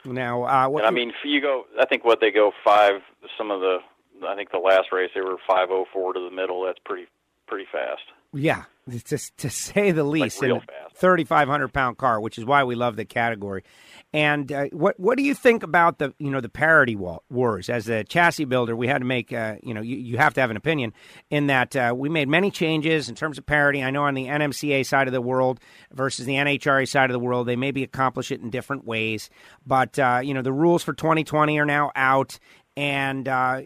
[0.06, 3.02] Now, uh, what and I mean, if you go, I think what they go five.
[3.38, 3.78] Some of the
[4.26, 6.66] I think the last race they were 504 to the middle.
[6.66, 7.08] That's pretty
[7.48, 8.04] pretty fast.
[8.34, 8.64] Yeah,
[9.06, 10.96] just to say the least, like real and fast.
[10.96, 13.64] 3,500 pound car, which is why we love the category.
[14.12, 17.70] And uh, what what do you think about the you know the parity wars?
[17.70, 20.42] As a chassis builder, we had to make uh, you know you, you have to
[20.42, 20.94] have an opinion
[21.32, 23.84] in that uh, we made many changes in terms of parity.
[23.84, 25.60] I know on the NMCA side of the world
[25.92, 29.32] versus the NHRA side of the world, they maybe accomplish it in different ways.
[29.66, 32.38] But uh, you know the rules for 2020 are now out,
[32.78, 33.62] and uh,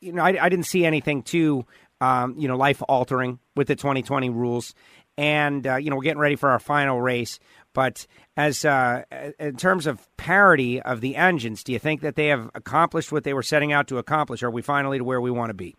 [0.00, 1.64] you know, I, I didn't see anything too,
[2.00, 4.74] um, you know, life altering with the 2020 rules.
[5.18, 7.38] And, uh, you know, we're getting ready for our final race.
[7.72, 8.06] But
[8.36, 9.02] as uh,
[9.38, 13.24] in terms of parity of the engines, do you think that they have accomplished what
[13.24, 14.42] they were setting out to accomplish?
[14.42, 15.76] Are we finally to where we want to be?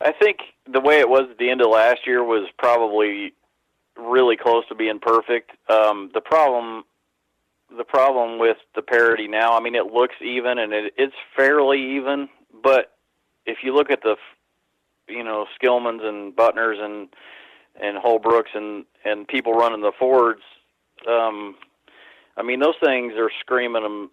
[0.00, 0.38] I think
[0.70, 3.32] the way it was at the end of last year was probably
[3.96, 5.52] really close to being perfect.
[5.70, 6.84] Um, the problem,
[7.76, 11.96] the problem with the parity now, I mean, it looks even and it, it's fairly
[11.96, 12.28] even,
[12.62, 12.93] but
[13.46, 14.16] if you look at the,
[15.08, 17.08] you know, Skillmans and Butners and
[17.80, 20.42] and Holbrooks and and people running the Fords,
[21.08, 21.56] um,
[22.36, 24.10] I mean, those things are screaming them.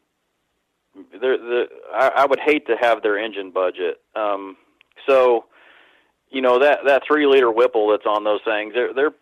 [1.21, 4.01] They're, the I, I would hate to have their engine budget.
[4.15, 4.57] Um,
[5.07, 5.45] so,
[6.29, 9.13] you know that that three liter Whipple that's on those things, they're they're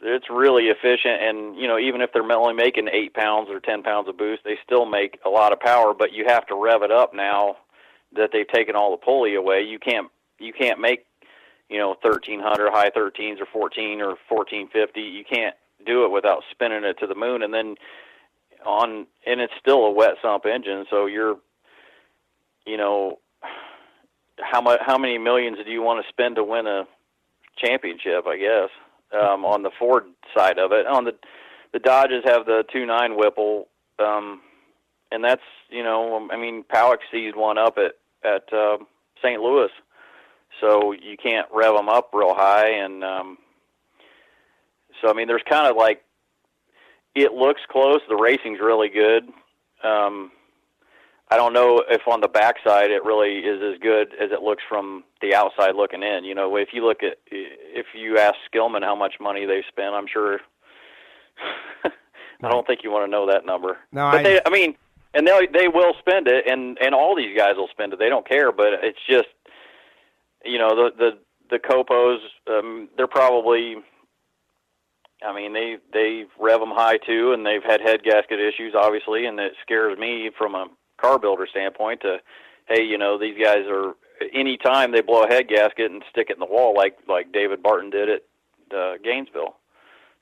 [0.00, 3.82] it's really efficient and you know even if they're only making eight pounds or ten
[3.82, 6.82] pounds of boost they still make a lot of power but you have to rev
[6.82, 7.56] it up now
[8.12, 9.62] that they've taken all the pulley away.
[9.62, 11.06] You can't you can't make
[11.68, 15.00] you know 1300 high 13s or 14 or 1450.
[15.00, 15.54] You can't
[15.86, 17.76] do it without spinning it to the moon and then
[18.66, 21.36] on and it's still a wet sump engine so you're
[22.66, 23.18] you know
[24.40, 26.84] how much how many millions do you want to spend to win a
[27.56, 28.68] championship i guess
[29.12, 30.04] um on the ford
[30.36, 31.12] side of it on the
[31.72, 33.68] the dodges have the two nine whipple
[33.98, 34.40] um
[35.10, 37.92] and that's you know I mean Pawuk's sees one up at
[38.24, 38.78] at uh,
[39.22, 39.40] St.
[39.40, 39.70] Louis,
[40.60, 43.38] so you can't rev them up real high, and um,
[45.00, 46.02] so I mean there's kind of like
[47.14, 48.00] it looks close.
[48.08, 49.24] The racing's really good.
[49.82, 50.32] Um,
[51.30, 54.62] I don't know if on the backside it really is as good as it looks
[54.68, 56.24] from the outside looking in.
[56.24, 59.94] You know, if you look at if you ask Skillman how much money they spent,
[59.94, 60.40] I'm sure.
[62.40, 63.78] I don't think you want to know that number.
[63.90, 64.76] No, but I, they, I mean,
[65.14, 67.98] and they they will spend it, and and all these guys will spend it.
[67.98, 69.28] They don't care, but it's just
[70.44, 71.10] you know the the
[71.50, 72.18] the copos
[72.48, 73.76] um, they're probably.
[75.20, 79.26] I mean they they rev them high too, and they've had head gasket issues obviously,
[79.26, 80.68] and it scares me from a
[81.00, 82.18] car builder standpoint to,
[82.68, 83.94] hey, you know these guys are
[84.32, 87.32] any time they blow a head gasket and stick it in the wall, like like
[87.32, 88.22] David Barton did at
[88.76, 89.56] uh, Gainesville.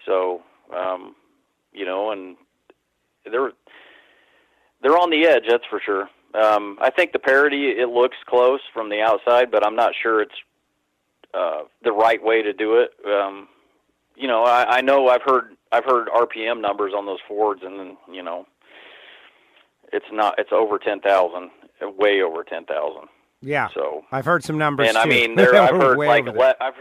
[0.05, 0.42] So,
[0.75, 1.14] um,
[1.72, 2.37] you know, and
[3.31, 3.53] they're
[4.82, 6.08] they're on the edge, that's for sure.
[6.34, 10.20] Um, I think the parity it looks close from the outside, but I'm not sure
[10.20, 10.34] it's
[11.32, 12.90] uh, the right way to do it.
[13.06, 13.48] Um,
[14.16, 17.96] you know, I, I know I've heard I've heard RPM numbers on those Fords, and
[18.12, 18.46] you know,
[19.92, 23.08] it's not it's over ten thousand, way over ten thousand.
[23.40, 23.68] Yeah.
[23.74, 24.88] So I've heard some numbers.
[24.88, 25.00] and too.
[25.00, 26.74] I mean, there I've heard like le- I've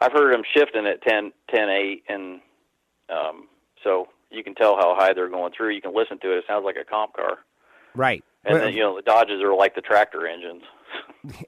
[0.00, 2.40] I've heard them shifting at 10, 10 8, and
[3.10, 3.48] um,
[3.84, 5.74] so you can tell how high they're going through.
[5.74, 7.38] You can listen to it; it sounds like a comp car.
[7.94, 8.24] right.
[8.44, 10.62] And Well, then you know the Dodges are like the tractor engines.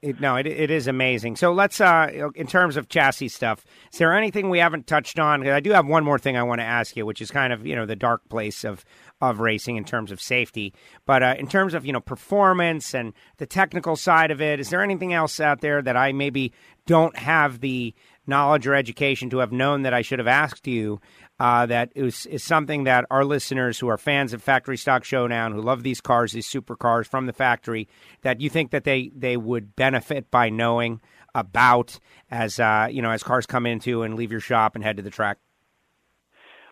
[0.03, 1.37] It, no, it, it is amazing.
[1.37, 5.49] So let's, uh, in terms of chassis stuff, is there anything we haven't touched on?
[5.49, 7.66] I do have one more thing I want to ask you, which is kind of
[7.66, 8.85] you know the dark place of
[9.21, 10.75] of racing in terms of safety.
[11.07, 14.68] But uh, in terms of you know performance and the technical side of it, is
[14.68, 16.53] there anything else out there that I maybe
[16.87, 17.95] don't have the
[18.27, 21.01] knowledge or education to have known that I should have asked you?
[21.42, 25.50] Uh, that is, is something that our listeners who are fans of Factory Stock Showdown,
[25.50, 27.88] who love these cars, these supercars from the factory,
[28.20, 31.00] that you think that they, they would benefit by knowing
[31.35, 31.98] about
[32.31, 35.02] as uh, you know as cars come into and leave your shop and head to
[35.02, 35.38] the track.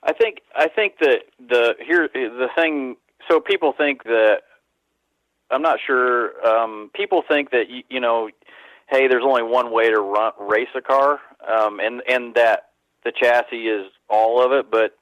[0.04, 2.94] I think I think that the here the thing.
[3.28, 4.42] So people think that
[5.50, 6.46] I'm not sure.
[6.46, 8.30] Um, people think that you, you know,
[8.88, 12.69] hey, there's only one way to run race a car, um, and and that
[13.04, 14.70] the chassis is all of it.
[14.70, 14.96] But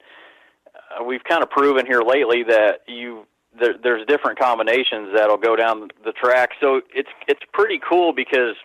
[0.98, 3.26] uh, we've kind of proven here lately that you
[3.58, 6.50] there, there's different combinations that'll go down the track.
[6.61, 8.56] So it's it's pretty cool because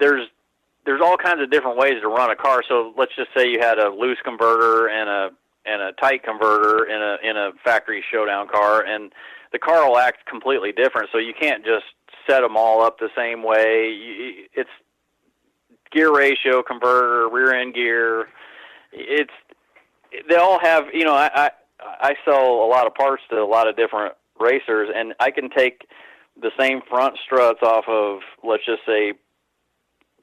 [0.00, 0.28] there's
[0.84, 2.62] there's all kinds of different ways to run a car.
[2.68, 5.30] So let's just say you had a loose converter and a
[5.66, 9.12] and a tight converter in a in a factory showdown car, and
[9.52, 11.08] the car will act completely different.
[11.12, 11.84] So you can't just
[12.28, 13.90] set them all up the same way.
[13.90, 14.70] You, it's
[15.90, 18.28] gear ratio, converter, rear end gear.
[18.92, 19.32] It's
[20.28, 21.50] they all have you know I, I
[22.00, 25.50] I sell a lot of parts to a lot of different racers, and I can
[25.50, 25.86] take
[26.40, 29.14] the same front struts off of let's just say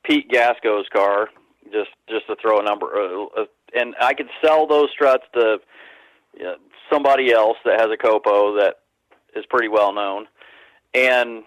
[0.04, 1.30] Pete Gasko's car,
[1.72, 5.58] just just to throw a number, uh, uh, and I could sell those struts to
[6.38, 6.56] you know,
[6.92, 8.76] somebody else that has a Copo that
[9.36, 10.28] is pretty well known,
[10.94, 11.44] and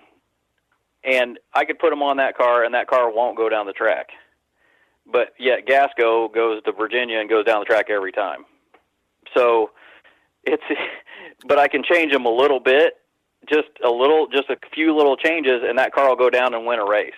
[1.09, 3.73] and I could put them on that car, and that car won't go down the
[3.73, 4.09] track.
[5.11, 8.45] But yet Gasko goes to Virginia and goes down the track every time.
[9.35, 9.71] So
[10.45, 10.63] it's,
[11.49, 12.99] but I can change them a little bit,
[13.49, 16.67] just a little, just a few little changes, and that car will go down and
[16.67, 17.13] win a race.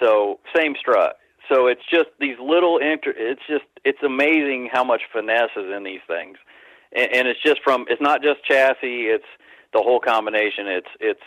[0.00, 1.16] So same strut.
[1.48, 3.14] So it's just these little inter.
[3.16, 6.38] It's just it's amazing how much finesse is in these things,
[6.92, 7.84] and, and it's just from.
[7.88, 9.06] It's not just chassis.
[9.06, 9.24] It's
[9.74, 10.66] the whole combination.
[10.66, 11.20] It's it's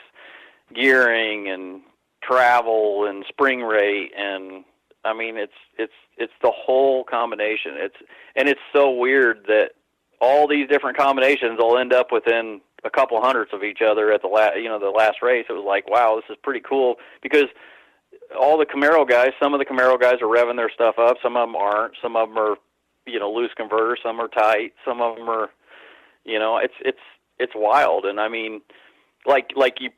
[0.73, 1.82] gearing and
[2.21, 4.12] travel and spring rate.
[4.17, 4.63] And
[5.06, 7.73] I mean it's it's it's the whole combination.
[7.75, 7.95] It's
[8.36, 9.71] and it's so weird that
[10.19, 14.21] all these different combinations will end up within a couple hundredths of each other at
[14.21, 15.45] the last you know the last race.
[15.49, 16.95] It was like wow this is pretty cool.
[17.21, 17.47] Because
[18.39, 21.38] all the Camaro guys, some of the Camaro guys are revving their stuff up, some
[21.38, 22.58] of them aren't, some of them are
[23.06, 25.49] you know loose converters, some are tight, some of them are
[26.25, 26.99] you know it's it's
[27.39, 28.06] it's wild.
[28.06, 28.62] And I mean
[29.25, 29.89] like like you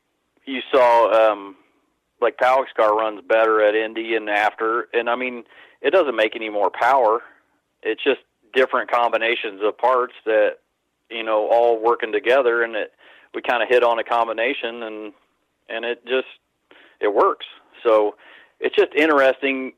[0.50, 1.56] you saw um
[2.20, 5.44] like Pawuk's car runs better at Indy and after and I mean
[5.80, 7.22] it doesn't make any more power.
[7.82, 8.20] It's just
[8.52, 10.58] different combinations of parts that
[11.08, 12.92] you know all working together and it
[13.34, 15.12] we kind of hit on a combination and
[15.68, 16.28] and it just
[17.00, 17.46] it works.
[17.84, 18.16] So
[18.58, 19.72] it's just interesting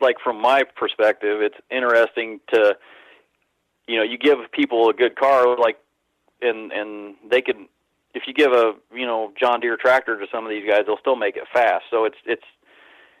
[0.00, 2.76] like from my perspective it's interesting to
[3.86, 5.78] you know you give people a good car like
[6.40, 7.68] and and they can
[8.14, 10.98] if you give a you know John Deere tractor to some of these guys, they'll
[10.98, 11.84] still make it fast.
[11.90, 12.44] So it's it's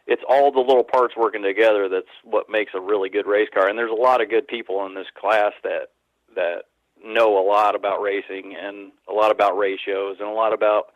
[0.06, 3.68] it's all the little parts working together that's what makes a really good race car.
[3.68, 5.88] And there's a lot of good people in this class that
[6.34, 6.64] that
[7.04, 10.86] know a lot about racing and a lot about ratios and a lot about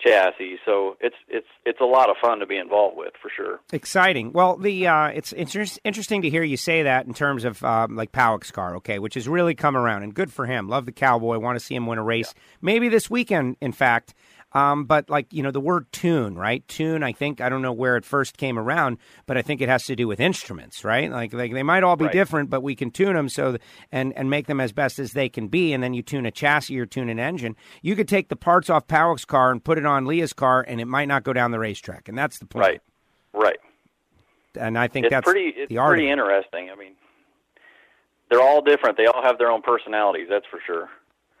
[0.00, 0.58] chassis.
[0.64, 3.60] So it's it's it's a lot of fun to be involved with for sure.
[3.72, 4.32] Exciting.
[4.32, 7.96] Well, the uh, it's inter- interesting to hear you say that in terms of um,
[7.96, 10.68] like Pawuk's car, okay, which has really come around and good for him.
[10.68, 11.38] Love the cowboy.
[11.38, 13.56] Want to see him win a race, maybe this weekend.
[13.60, 14.14] In fact,
[14.52, 16.66] um, but like you know the word tune, right?
[16.68, 17.02] Tune.
[17.02, 19.84] I think I don't know where it first came around, but I think it has
[19.86, 21.10] to do with instruments, right?
[21.10, 22.12] Like like they might all be Right.
[22.12, 25.12] different, but we can tune them so th- and and make them as best as
[25.12, 25.72] they can be.
[25.72, 27.56] And then you tune a chassis or tune an engine.
[27.82, 30.80] You could take the parts off Pawuk's car and put it on Leah's car, and
[30.80, 32.08] it might not go down the racetrack.
[32.08, 32.64] And that's the point.
[32.66, 32.80] Right.
[33.34, 33.58] Right.
[34.58, 36.70] And I think it's that's pretty it's pretty interesting.
[36.70, 36.94] I mean,
[38.30, 38.96] they're all different.
[38.96, 40.26] They all have their own personalities.
[40.30, 40.88] That's for sure.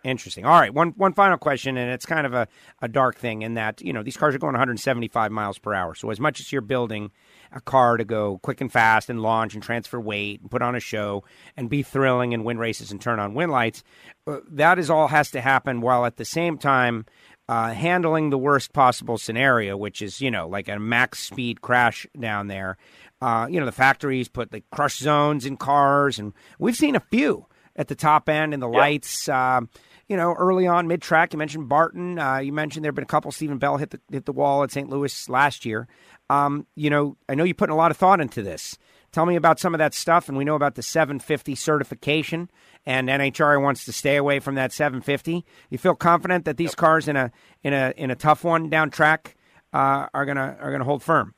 [0.04, 0.44] Interesting.
[0.44, 2.46] All right, one one final question, and it's kind of a,
[2.80, 5.94] a dark thing in that you know these cars are going 175 miles per hour.
[5.96, 7.10] So as much as you're building
[7.50, 10.76] a car to go quick and fast and launch and transfer weight and put on
[10.76, 11.24] a show
[11.56, 13.82] and be thrilling and win races and turn on win lights,
[14.28, 17.04] uh, that is all has to happen while at the same time
[17.48, 22.06] uh, handling the worst possible scenario, which is you know like a max speed crash
[22.18, 22.76] down there.
[23.20, 27.00] Uh, you know the factories put the crush zones in cars, and we've seen a
[27.00, 28.78] few at the top end and the Yeah.
[28.78, 29.28] lights.
[29.28, 29.68] Um,
[30.08, 32.18] you know, early on mid track, you mentioned Barton.
[32.18, 33.30] Uh, you mentioned there have been a couple.
[33.30, 34.88] Stephen Bell hit the hit the wall at St.
[34.88, 35.86] Louis last year.
[36.30, 38.78] Um, you know, I know you're putting a lot of thought into this.
[39.12, 42.50] Tell me about some of that stuff, and we know about the 750 certification.
[42.84, 45.44] And NHRA wants to stay away from that 750.
[45.70, 47.30] You feel confident that these cars in a
[47.62, 49.36] in a in a tough one down track
[49.74, 51.34] uh, are gonna are gonna hold firm.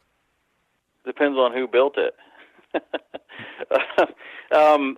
[1.05, 2.15] Depends on who built it.
[4.55, 4.97] um,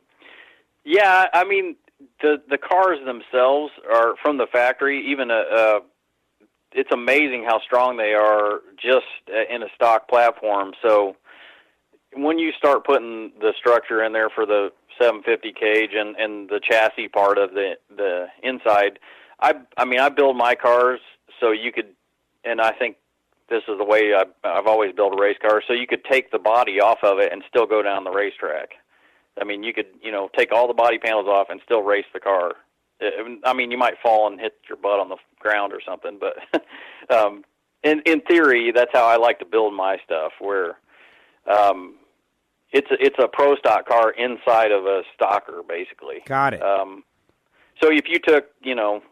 [0.84, 1.76] yeah, I mean
[2.20, 5.10] the the cars themselves are from the factory.
[5.10, 5.80] Even a, uh,
[6.72, 10.72] it's amazing how strong they are just uh, in a stock platform.
[10.82, 11.16] So
[12.14, 16.60] when you start putting the structure in there for the 750 cage and and the
[16.60, 18.98] chassis part of the the inside,
[19.40, 21.00] I I mean I build my cars
[21.42, 21.88] so you could,
[22.44, 22.96] and I think
[23.50, 25.62] this is the way I've, I've always built a race car.
[25.66, 28.70] So you could take the body off of it and still go down the racetrack.
[29.40, 32.04] I mean, you could, you know, take all the body panels off and still race
[32.12, 32.52] the car.
[33.44, 36.62] I mean, you might fall and hit your butt on the ground or something, but
[37.14, 37.44] um,
[37.82, 40.32] in in theory, that's how I like to build my stuff.
[40.38, 40.78] Where
[41.50, 41.96] um,
[42.72, 46.22] it's a, it's a pro stock car inside of a stocker, basically.
[46.26, 46.62] Got it.
[46.62, 47.02] Um,
[47.82, 49.02] so if you took, you know,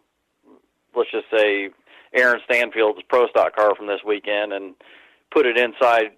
[0.95, 1.71] let's just say
[2.15, 4.75] Aaron Stanfield's pro stock car from this weekend and
[5.33, 6.13] put it inside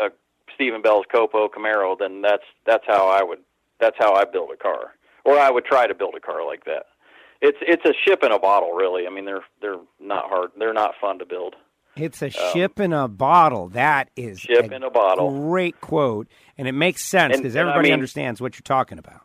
[0.00, 0.08] uh,
[0.54, 3.40] Stephen Bell's Copo Camaro, then that's that's how I would
[3.80, 6.64] that's how I build a car, or I would try to build a car like
[6.64, 6.86] that.
[7.40, 9.06] It's it's a ship in a bottle, really.
[9.06, 10.50] I mean, they're they're not hard.
[10.58, 11.54] They're not fun to build.
[11.96, 13.68] It's a ship in a bottle.
[13.70, 15.30] That is um, Ship in a bottle.
[15.48, 18.98] Great quote, and it makes sense because and I everybody mean- understands what you're talking
[18.98, 19.22] about.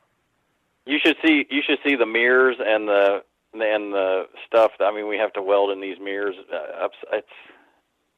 [0.85, 3.23] You should see you should see the mirrors and the
[3.53, 4.71] and the stuff.
[4.79, 6.35] That, I mean, we have to weld in these mirrors.
[6.51, 7.27] Uh, it's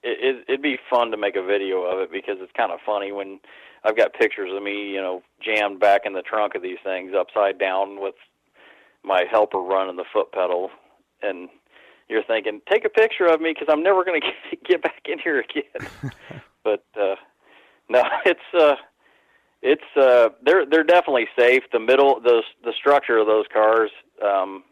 [0.05, 2.79] it, it, it'd be fun to make a video of it because it's kind of
[2.85, 3.39] funny when
[3.83, 7.13] I've got pictures of me, you know, jammed back in the trunk of these things
[7.17, 8.15] upside down with
[9.03, 10.69] my helper running the foot pedal,
[11.21, 11.49] and
[12.07, 15.01] you're thinking, take a picture of me because I'm never going to get, get back
[15.05, 15.89] in here again.
[16.63, 17.15] but uh,
[17.89, 18.75] no, it's uh,
[19.63, 21.63] it's uh, they're they're definitely safe.
[21.71, 23.89] The middle, the the structure of those cars,
[24.23, 24.63] um,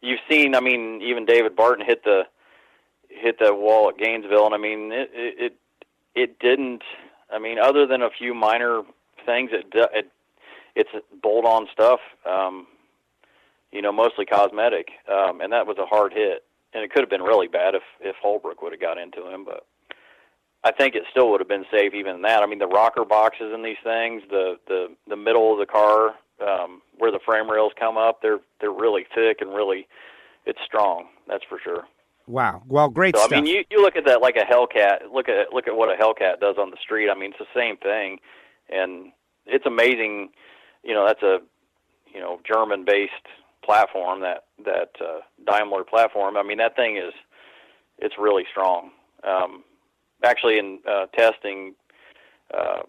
[0.00, 0.54] you've seen.
[0.54, 2.22] I mean, even David Barton hit the
[3.14, 5.54] hit the wall at Gainesville, and I mean, it it
[6.14, 6.82] it, didn't.
[7.30, 8.82] I mean, other than a few minor
[9.24, 10.10] things, it it
[10.74, 10.90] it's
[11.22, 12.00] bolt on stuff.
[12.26, 12.66] Um,
[13.70, 16.44] you know, mostly cosmetic, um, and that was a hard hit.
[16.74, 19.44] And it could have been really bad if if Holbrook would have got into him,
[19.44, 19.66] but
[20.64, 22.42] I think it still would have been safe even that.
[22.42, 26.14] I mean, the rocker boxes in these things, the the the middle of the car
[26.40, 29.88] um, where the frame rails come up, they're they're really thick and really
[30.46, 31.06] it's strong.
[31.26, 31.84] That's for sure.
[32.26, 32.62] Wow.
[32.66, 33.32] Well, great So stuff.
[33.32, 35.12] I mean, you you look at that like a Hellcat.
[35.12, 37.10] Look at look at what a Hellcat does on the street.
[37.10, 38.18] I mean, it's the same thing,
[38.68, 39.12] and
[39.46, 40.30] it's amazing.
[40.82, 41.38] You know, that's a
[42.12, 43.12] you know German based
[43.64, 45.20] platform that that uh,
[45.50, 46.36] Daimler platform.
[46.36, 47.12] I mean, that thing is
[47.98, 48.90] it's really strong.
[49.24, 49.64] Um,
[50.22, 51.74] actually, in uh, testing
[52.52, 52.82] uh,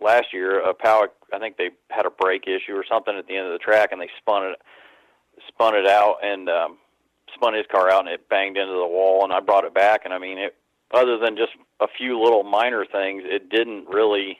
[0.00, 3.36] last year, a Pawuk, I think they had a brake issue or something at the
[3.36, 4.60] end of the track, and they spun it
[5.48, 6.78] spun it out and um,
[7.34, 9.24] spun his car out, and it banged into the wall.
[9.24, 10.54] And I brought it back, and I mean, it
[10.92, 14.38] other than just a few little minor things, it didn't really.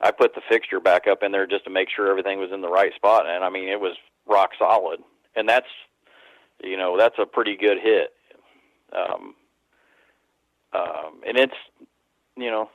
[0.00, 2.60] I put the fixture back up in there just to make sure everything was in
[2.60, 3.96] the right spot, and I mean, it was
[4.26, 5.00] rock solid.
[5.36, 5.66] And that's,
[6.62, 8.12] you know, that's a pretty good hit.
[8.92, 9.34] Um,
[10.72, 11.54] um, and it's,
[12.36, 12.70] you know,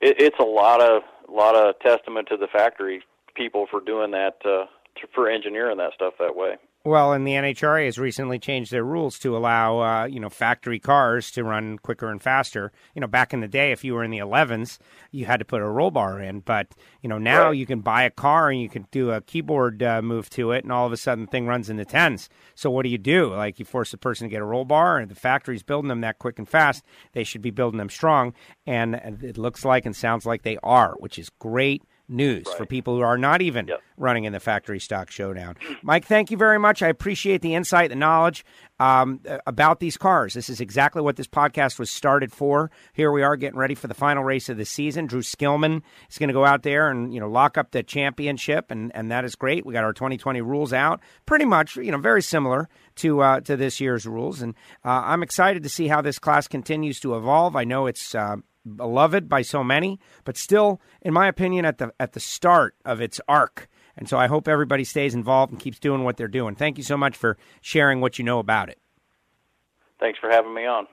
[0.00, 3.02] it, it's a lot of lot of testament to the factory
[3.34, 4.64] people for doing that, uh,
[5.00, 6.56] to, for engineering that stuff that way.
[6.84, 10.78] Well, and the NHRA has recently changed their rules to allow, uh, you know, factory
[10.78, 12.72] cars to run quicker and faster.
[12.94, 14.78] You know, back in the day, if you were in the 11s,
[15.10, 16.40] you had to put a roll bar in.
[16.40, 16.68] But,
[17.02, 17.56] you know, now Right.
[17.56, 20.62] you can buy a car and you can do a keyboard uh, move to it,
[20.64, 22.28] and all of a sudden the thing runs in the 10s.
[22.54, 23.34] So what do you do?
[23.34, 26.00] Like, you force the person to get a roll bar, and the factory's building them
[26.02, 26.84] that quick and fast.
[27.12, 28.34] They should be building them strong.
[28.66, 32.56] And it looks like and sounds like they are, which is great news Right.
[32.56, 33.80] for people who are not even Yep.
[33.96, 35.56] running in the factory stock showdown.
[35.82, 36.82] Mike, thank you very much.
[36.82, 38.44] I appreciate the insight, the knowledge
[38.80, 40.34] um, about these cars.
[40.34, 42.70] This is exactly what this podcast was started for.
[42.92, 45.06] Here we are getting ready for the final race of the season.
[45.06, 48.70] Drew Skillman is going to go out there and you know lock up the championship,
[48.70, 49.66] and, and that is great.
[49.66, 53.56] We got our 2020 rules out, pretty much you know very similar to uh, to
[53.56, 54.54] this year's rules, and
[54.84, 57.56] uh, I'm excited to see how this class continues to evolve.
[57.56, 58.14] I know it's.
[58.14, 58.36] Uh,
[58.76, 63.00] beloved by so many, but still, in my opinion, at the at the start of
[63.00, 63.68] its arc.
[63.96, 66.54] And so I hope everybody stays involved and keeps doing what they're doing.
[66.54, 68.78] Thank you so much for sharing what you know about it.
[69.98, 70.86] Thanks for having me on.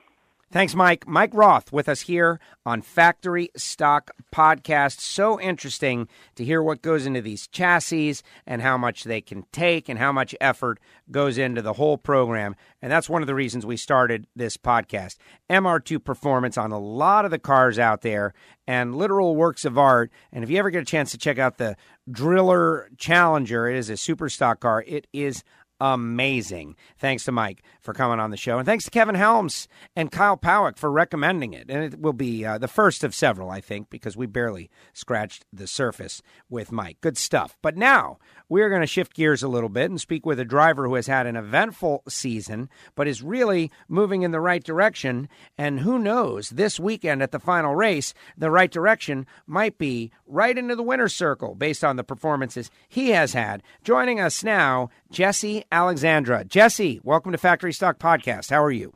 [0.52, 1.08] Thanks, Mike.
[1.08, 5.00] Mike Roth with us here on Factory Stock Podcast.
[5.00, 9.88] So interesting to hear what goes into these chassis and how much they can take
[9.88, 10.78] and how much effort
[11.10, 12.54] goes into the whole program.
[12.80, 15.16] And that's one of the reasons we started this podcast.
[15.50, 18.32] MR2 performance on a lot of the cars out there
[18.68, 20.12] and literal works of art.
[20.32, 21.76] And if you ever get a chance to check out the
[22.08, 24.84] Driller Challenger, it is a super stock car.
[24.86, 25.42] It is
[25.80, 26.76] amazing.
[26.98, 28.58] Thanks to Mike for coming on the show.
[28.58, 31.70] And thanks to Kevin Helms and Kyle Pawuk for recommending it.
[31.70, 35.46] And it will be uh, the first of several, I think, because we barely scratched
[35.50, 36.20] the surface
[36.50, 37.00] with Mike.
[37.00, 37.56] Good stuff.
[37.62, 38.18] But now
[38.48, 41.06] we're going to shift gears a little bit and speak with a driver who has
[41.06, 45.28] had an eventful season, but is really moving in the right direction.
[45.56, 50.56] And who knows, this weekend at the final race, the right direction might be right
[50.56, 53.62] into the winner's circle based on the performances he has had.
[53.84, 56.44] Joining us now, Jesse Alexander.
[56.44, 58.50] Jesse, welcome to Factory Stock Podcast.
[58.50, 58.92] How are you?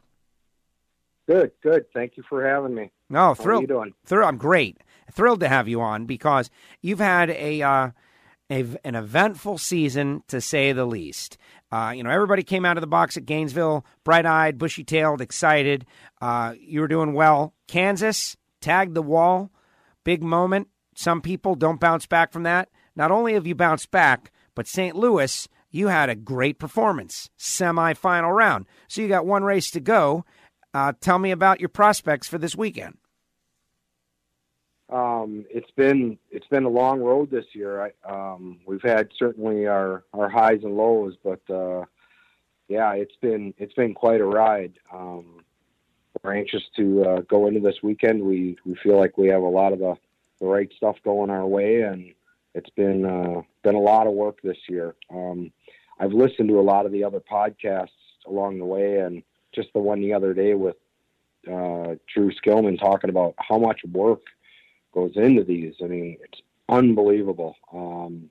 [1.28, 1.84] Good, good.
[1.94, 2.90] Thank you for having me.
[3.08, 3.62] No, How are thrilled.
[3.62, 3.94] you doing?
[4.04, 4.26] Thrilled.
[4.28, 4.78] I'm great.
[5.12, 6.50] Thrilled to have you on because
[6.80, 7.90] you've had a, uh,
[8.50, 11.36] a an eventful season to say the least.
[11.70, 15.86] Uh, you know, everybody came out of the box at Gainesville, bright-eyed, bushy-tailed, excited.
[16.20, 17.54] Uh, you were doing well.
[17.68, 19.50] Kansas tagged the wall,
[20.02, 20.66] big moment.
[20.96, 22.68] Some people don't bounce back from that.
[22.96, 24.96] Not only have you bounced back, but St.
[24.96, 28.66] Louis, you had a great performance, semi-final round.
[28.88, 30.24] So you got one race to go.
[30.72, 32.96] Uh, tell me about your prospects for this weekend.
[34.88, 37.80] Um, it's been it's been a long road this year.
[37.80, 41.84] I, um, we've had certainly our, our highs and lows, but uh,
[42.68, 44.72] yeah, it's been it's been quite a ride.
[44.92, 45.44] Um,
[46.22, 48.22] we're anxious to uh, go into this weekend.
[48.22, 49.94] We we feel like we have a lot of the,
[50.40, 52.12] the right stuff going our way, and
[52.54, 54.94] it's been uh, been a lot of work this year.
[55.10, 55.52] Um,
[55.98, 57.88] I've listened to a lot of the other podcasts
[58.26, 59.22] along the way, and
[59.52, 60.76] just the one the other day with
[61.46, 64.22] uh, Drew Skillman talking about how much work
[64.92, 65.74] goes into these.
[65.82, 67.56] I mean, it's unbelievable.
[67.72, 68.30] Um,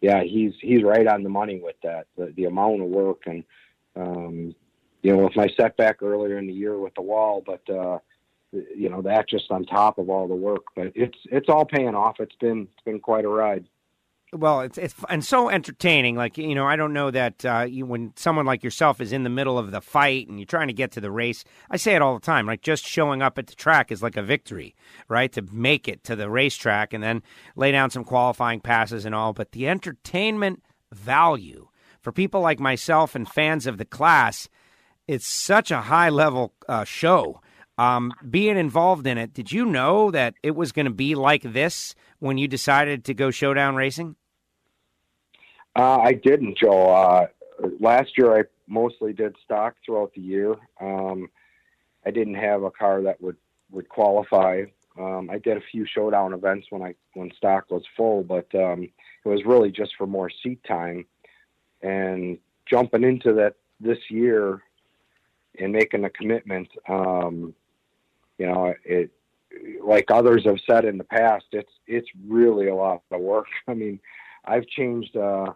[0.00, 2.06] yeah, he's he's right on the money with that.
[2.16, 3.44] The, the amount of work and
[3.96, 4.54] um,
[5.02, 7.98] you know, with my setback earlier in the year with the wall, but uh,
[8.76, 10.64] you know that just on top of all the work.
[10.74, 12.16] But it's it's all paying off.
[12.20, 13.66] It's been it's been quite a ride.
[14.32, 16.16] Well, it's it's and so entertaining.
[16.16, 19.22] Like you know, I don't know that uh, you, when someone like yourself is in
[19.22, 21.44] the middle of the fight and you're trying to get to the race.
[21.70, 22.46] I say it all the time.
[22.46, 24.74] Like just showing up at the track is like a victory,
[25.08, 25.30] right?
[25.32, 27.22] To make it to the racetrack and then
[27.54, 29.32] lay down some qualifying passes and all.
[29.32, 31.68] But the entertainment value
[32.00, 34.48] for people like myself and fans of the class,
[35.06, 37.40] it's such a high level uh, show.
[37.76, 41.42] Um, being involved in it, did you know that it was going to be like
[41.42, 44.16] this when you decided to go showdown racing?
[45.76, 46.90] Uh, I didn't, Joe.
[46.90, 47.26] Uh,
[47.80, 50.54] last year, I mostly did stock throughout the year.
[50.80, 51.28] Um,
[52.06, 53.36] I didn't have a car that would
[53.70, 54.64] would qualify.
[54.98, 58.84] Um, I did a few showdown events when I when stock was full, but um,
[59.24, 61.06] it was really just for more seat time.
[61.82, 64.62] And jumping into that this year
[65.58, 67.54] and making a commitment, um,
[68.38, 69.10] you know, it
[69.82, 73.46] like others have said in the past, it's it's really a lot of work.
[73.68, 74.00] I mean,
[74.44, 75.52] I've changed uh,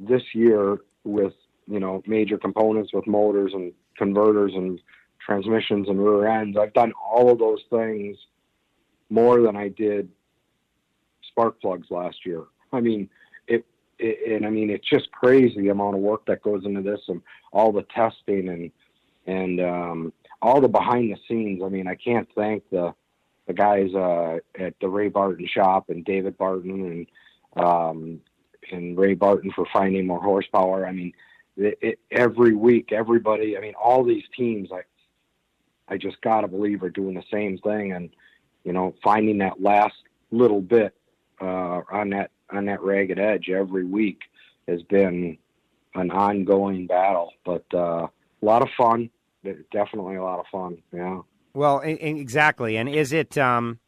[0.00, 1.34] this year with
[1.66, 4.80] you know major components with motors and converters and
[5.24, 6.56] transmissions and rear ends.
[6.60, 8.16] I've done all of those things
[9.10, 10.08] more than I did
[11.28, 12.44] spark plugs last year.
[12.72, 13.08] I mean,
[13.46, 13.64] it,
[13.98, 17.00] it and I mean it's just crazy the amount of work that goes into this
[17.08, 17.22] and
[17.52, 18.70] all the testing and
[19.26, 20.12] and um,
[20.42, 21.62] all the behind the scenes.
[21.64, 22.94] I mean, I can't thank the
[23.46, 27.06] the guys uh, at the Ray Barton shop and David Barton
[27.56, 28.20] and um,
[28.70, 30.86] and Ray Barton for finding more horsepower.
[30.86, 31.12] I mean,
[31.56, 33.56] it, it, every week, everybody.
[33.56, 34.70] I mean, all these teams.
[34.72, 34.82] I
[35.88, 38.10] I just gotta believe are doing the same thing, and
[38.64, 39.94] you know, finding that last
[40.30, 40.94] little bit
[41.40, 44.20] uh, on that on that ragged edge every week
[44.68, 45.38] has been
[45.94, 49.10] an ongoing battle, but uh, a lot of fun.
[49.72, 50.78] Definitely a lot of fun.
[50.92, 51.20] Yeah.
[51.54, 52.76] Well, exactly.
[52.76, 53.78] And is it, um,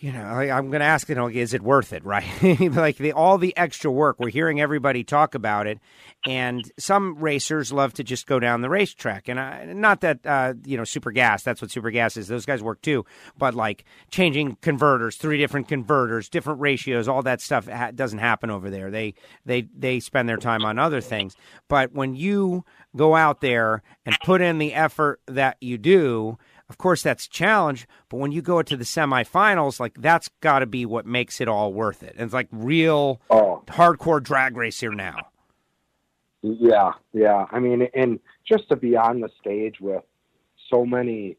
[0.00, 2.24] you know, I, am going to ask, you know, is it worth it, right?
[2.72, 5.80] like the, all the extra work, we're hearing everybody talk about it,
[6.26, 10.54] and some racers love to just go down the racetrack, and I, not that uh,
[10.64, 11.42] you know, super gas.
[11.42, 12.28] That's what super gas is.
[12.28, 13.04] Those guys work too,
[13.36, 18.50] but like changing converters, three different converters, different ratios, all that stuff ha- doesn't happen
[18.50, 18.90] over there.
[18.90, 21.36] They they they spend their time on other things.
[21.68, 22.64] But when you
[22.96, 26.38] go out there and put in the effort that you do
[26.68, 30.58] of course, that's a challenge, but when you go to the semifinals, like that's got
[30.58, 32.14] to be what makes it all worth it.
[32.16, 33.62] And it's like real oh.
[33.66, 35.28] hardcore drag race here now.
[36.42, 37.46] Yeah, yeah.
[37.50, 40.04] I mean, and just to be on the stage with
[40.70, 41.36] so many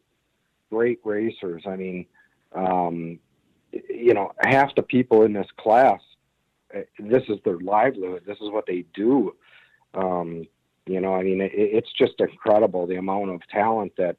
[0.70, 1.62] great racers.
[1.66, 2.06] I mean,
[2.54, 3.18] um,
[3.72, 6.00] you know, half the people in this class,
[6.74, 8.22] eh, this is their livelihood.
[8.26, 9.34] This is what they do.
[9.94, 10.46] Um,
[10.86, 14.16] you know, I mean, it, it's just incredible the amount of talent that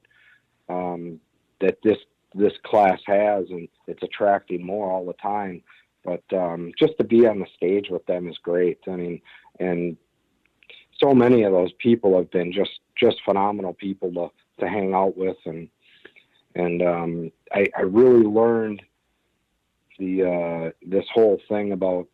[0.72, 1.20] um,
[1.60, 1.98] that this
[2.34, 5.62] this class has, and it's attracting more all the time.
[6.04, 8.80] But um, just to be on the stage with them is great.
[8.88, 9.22] I mean,
[9.60, 9.98] and
[10.98, 15.18] so many of those people have been just just phenomenal people to to hang out
[15.18, 15.68] with, and
[16.56, 18.82] and um, I, I really learned
[20.00, 22.08] the uh, this whole thing about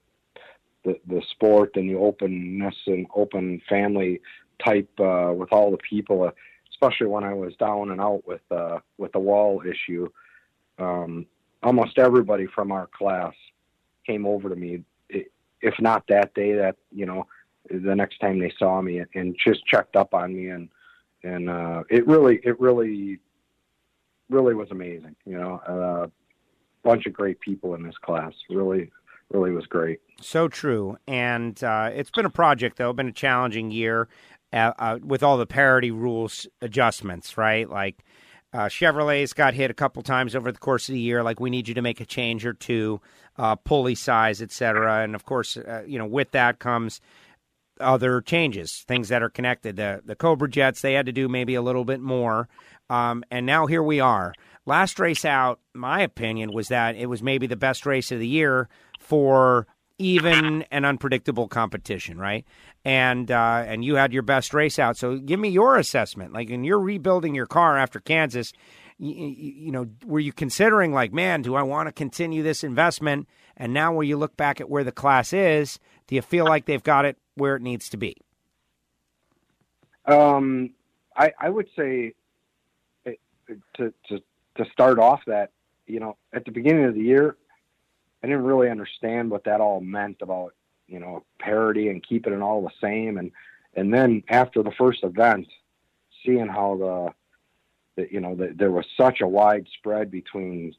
[0.84, 4.22] the the sport and the openness and open family
[4.66, 6.32] type uh, with all the people.
[6.80, 10.08] Especially when I was down and out with uh, with the wall issue.
[10.78, 11.26] Um,
[11.64, 13.34] almost everybody from our class
[14.06, 17.26] came over to me, if not that day, that you know,
[17.70, 20.70] the next time they saw me, and just checked up on me, and
[21.24, 23.20] and uh, it really, it really,
[24.30, 25.16] really was amazing.
[25.26, 26.08] You know, a uh,
[26.84, 28.34] bunch of great people in this class.
[28.50, 28.92] Really,
[29.32, 30.00] really was great.
[30.22, 34.08] So true, and uh, it's been a project though, been a challenging year
[34.54, 37.70] uh, uh, with all the parity rules adjustments, right?
[37.70, 38.04] Like
[38.54, 41.24] uh, Chevrolet's got hit a couple times over the course of the year.
[41.24, 43.02] Like we need you to make a change or two,
[43.38, 45.04] uh, pulley size, etc.
[45.04, 47.02] And of course, uh, you know, with that comes
[47.80, 49.76] other changes, things that are connected.
[49.76, 52.48] The the Cobra Jets they had to do maybe a little bit more,
[52.89, 54.34] um, and now here we are.
[54.66, 58.28] Last race out, my opinion was that it was maybe the best race of the
[58.28, 58.68] year
[59.00, 59.68] for
[59.98, 62.45] even and unpredictable competition, right?
[62.86, 64.98] And uh, and you had your best race out.
[64.98, 66.34] So give me your assessment.
[66.34, 68.54] Like, when you're rebuilding your car after Kansas,
[69.00, 73.28] you, you know, were you considering like, man, do I want to continue this investment?
[73.56, 76.66] And now, when you look back at where the class is, do you feel like
[76.66, 78.16] they've got it where it needs to be?
[80.06, 80.72] Um,
[81.16, 82.14] I, I would say
[83.06, 83.14] eh,
[83.78, 84.22] to to
[84.58, 85.52] to start off that
[85.88, 87.36] you know at the beginning of the year
[88.24, 90.53] I didn't really understand what that all meant about
[90.88, 93.18] you know parity and keeping it all the same.
[93.18, 93.32] And
[93.76, 95.47] and then after the first event
[96.26, 97.13] seeing how
[97.95, 100.76] the, the you know the, there was such a wide spread between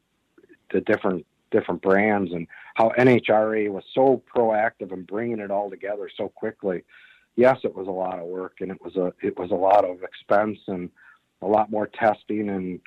[0.72, 6.11] the different different brands and how NHRA was so proactive in bringing it all together
[6.14, 6.82] so quickly.
[7.36, 9.84] Yes it was a lot of work and it was a it was a lot
[9.84, 10.91] of expense and
[11.41, 12.80] a lot more testing and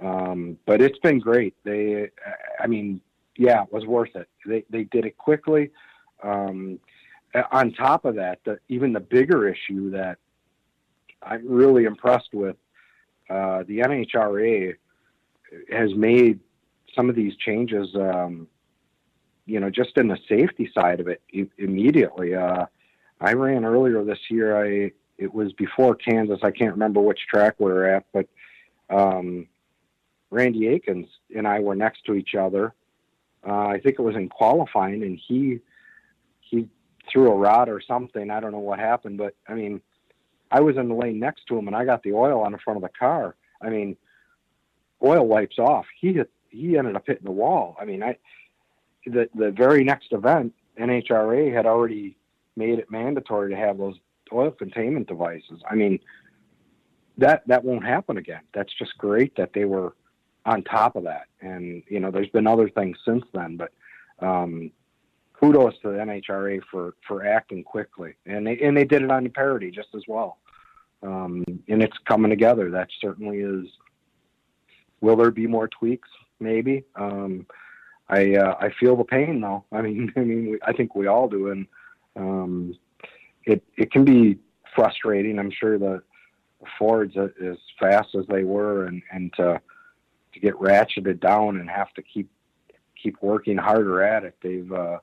[0.00, 1.54] um, but it's been great.
[1.64, 2.10] They
[2.58, 3.00] I mean
[3.36, 4.28] yeah, it was worth it.
[4.46, 5.70] They they did it quickly.
[6.22, 6.78] Um,
[7.50, 10.18] on top of that, the, even the bigger issue that
[11.22, 12.56] I'm really impressed with,
[13.28, 14.74] uh, the NHRA
[15.72, 16.38] has made
[16.94, 17.88] some of these changes.
[17.94, 18.48] Um,
[19.46, 21.20] you know, just in the safety side of it,
[21.58, 22.34] immediately.
[22.34, 22.66] Uh,
[23.20, 24.56] I ran earlier this year.
[24.56, 26.40] I it was before Kansas.
[26.42, 28.26] I can't remember which track we were at, but
[28.90, 29.46] um,
[30.30, 31.06] Randy Akins
[31.36, 32.74] and I were next to each other
[33.46, 35.60] uh, I think it was in qualifying, and he
[36.40, 36.68] he
[37.12, 38.30] threw a rod or something.
[38.30, 39.80] I don't know what happened, but I mean,
[40.50, 42.58] I was in the lane next to him, and I got the oil on the
[42.58, 43.36] front of the car.
[43.60, 43.96] I mean,
[45.02, 45.86] oil wipes off.
[46.00, 46.30] He hit.
[46.48, 47.76] He ended up hitting the wall.
[47.80, 48.16] I mean, I
[49.06, 52.16] the the very next event, NHRA had already
[52.56, 53.96] made it mandatory to have those
[54.32, 55.60] oil containment devices.
[55.68, 55.98] I mean,
[57.18, 58.42] that that won't happen again.
[58.54, 59.94] That's just great that they were
[60.46, 61.26] on top of that.
[61.40, 63.72] And you know, there's been other things since then, but
[64.24, 64.70] um,
[65.38, 69.28] kudos to the NHRA for for acting quickly, and they and they did it on
[69.30, 70.38] parity just as well.
[71.02, 72.70] Um, and it's coming together.
[72.70, 73.66] That certainly is.
[75.00, 76.08] Will there be more tweaks?
[76.40, 76.84] Maybe.
[76.96, 77.46] Um,
[78.08, 79.64] I uh, I feel the pain though.
[79.72, 81.66] I mean, I mean, we, I think we all do, and
[82.16, 82.78] um,
[83.44, 84.38] it it can be
[84.74, 85.38] frustrating.
[85.38, 86.02] I'm sure the
[86.78, 89.60] Fords, uh, as fast as they were, and and to
[90.34, 92.28] to get ratcheted down and have to keep
[93.00, 94.36] keep working harder at it.
[94.42, 94.98] They've uh,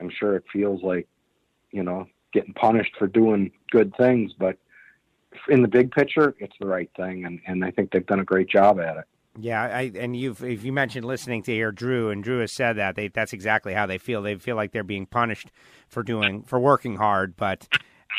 [0.00, 1.08] I'm sure it feels like
[1.70, 4.58] you know getting punished for doing good things, but
[5.48, 8.24] in the big picture, it's the right thing, and and I think they've done a
[8.24, 9.04] great job at it.
[9.40, 12.76] Yeah, I, and you've if you mentioned listening to hear Drew, and Drew has said
[12.76, 14.22] that they, that's exactly how they feel.
[14.22, 15.50] They feel like they're being punished
[15.88, 17.68] for doing for working hard, but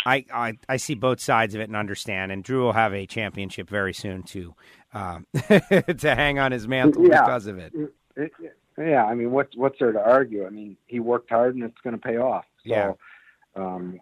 [0.05, 2.31] I, I, I see both sides of it and understand.
[2.31, 4.55] And Drew will have a championship very soon to
[4.93, 7.21] um, to hang on his mantle yeah.
[7.21, 7.73] because of it.
[8.15, 8.31] it.
[8.77, 10.45] Yeah, I mean, what's what's there to argue?
[10.45, 12.45] I mean, he worked hard and it's going to pay off.
[12.65, 12.93] So, yeah.
[13.55, 13.99] Um,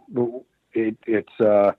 [0.73, 1.71] it, it's uh,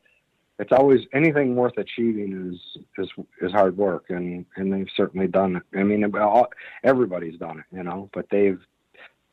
[0.59, 5.57] it's always anything worth achieving is is is hard work, and and they've certainly done
[5.57, 5.79] it.
[5.79, 6.49] I mean, all,
[6.83, 8.61] everybody's done it, you know, but they've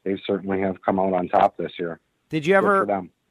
[0.04, 2.00] they've certainly have come out on top this year.
[2.30, 2.86] Did you ever?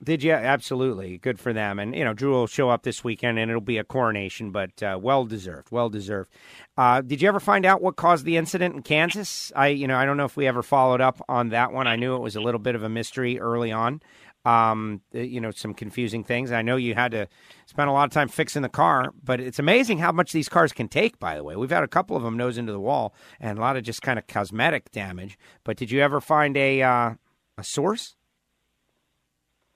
[0.05, 0.32] Did you?
[0.32, 1.16] Absolutely.
[1.16, 1.78] Good for them.
[1.78, 4.82] And, you know, Drew will show up this weekend and it'll be a coronation, but
[4.82, 5.68] uh, well deserved.
[5.70, 6.30] Well deserved.
[6.76, 9.50] Uh, did you ever find out what caused the incident in Kansas?
[9.57, 11.86] I, you know, I don't know if we ever followed up on that one.
[11.86, 14.02] I knew it was a little bit of a mystery early on.
[14.44, 16.52] Um, uh, you know, some confusing things.
[16.52, 17.26] I know you had to
[17.64, 20.70] spend a lot of time fixing the car, but it's amazing how much these cars
[20.70, 21.57] can take, by the way.
[21.57, 24.02] We've had a couple of them nose into the wall and a lot of just
[24.02, 25.38] kind of cosmetic damage.
[25.64, 27.14] But did you ever find a, uh,
[27.57, 28.16] a source?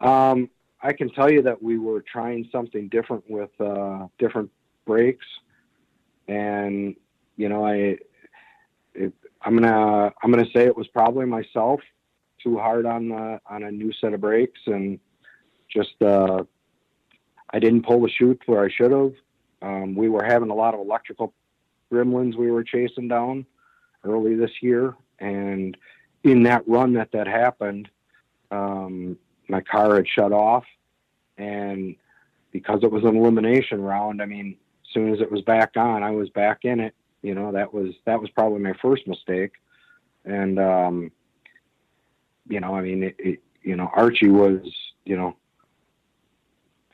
[0.01, 0.51] Um,
[0.83, 4.51] I can tell you that we were trying something different with uh, different
[4.87, 5.27] brakes,
[6.29, 6.95] and
[7.37, 7.97] you know, I
[8.95, 11.81] it, I'm gonna I'm gonna say it was probably myself
[12.43, 15.01] too hard on the on a new set of brakes, and
[15.69, 16.45] just uh,
[17.51, 19.13] I didn't pull the chute where I should have.
[19.61, 21.35] Um, we were having a lot of electrical
[21.93, 23.47] gremlins we were chasing down
[24.05, 25.77] early this year, and
[26.23, 27.89] in that run that that happened,
[28.51, 29.17] um,
[29.49, 30.65] my car had shut off,
[31.37, 31.97] and
[32.53, 36.03] because it was an elimination round, I mean, as soon as it was back on,
[36.03, 36.95] I was back in it.
[37.23, 39.53] You know, that was that was probably my first mistake,
[40.25, 41.11] and um,
[42.49, 44.61] you know, I mean, it, it, you know, Archie was,
[45.05, 45.37] you know,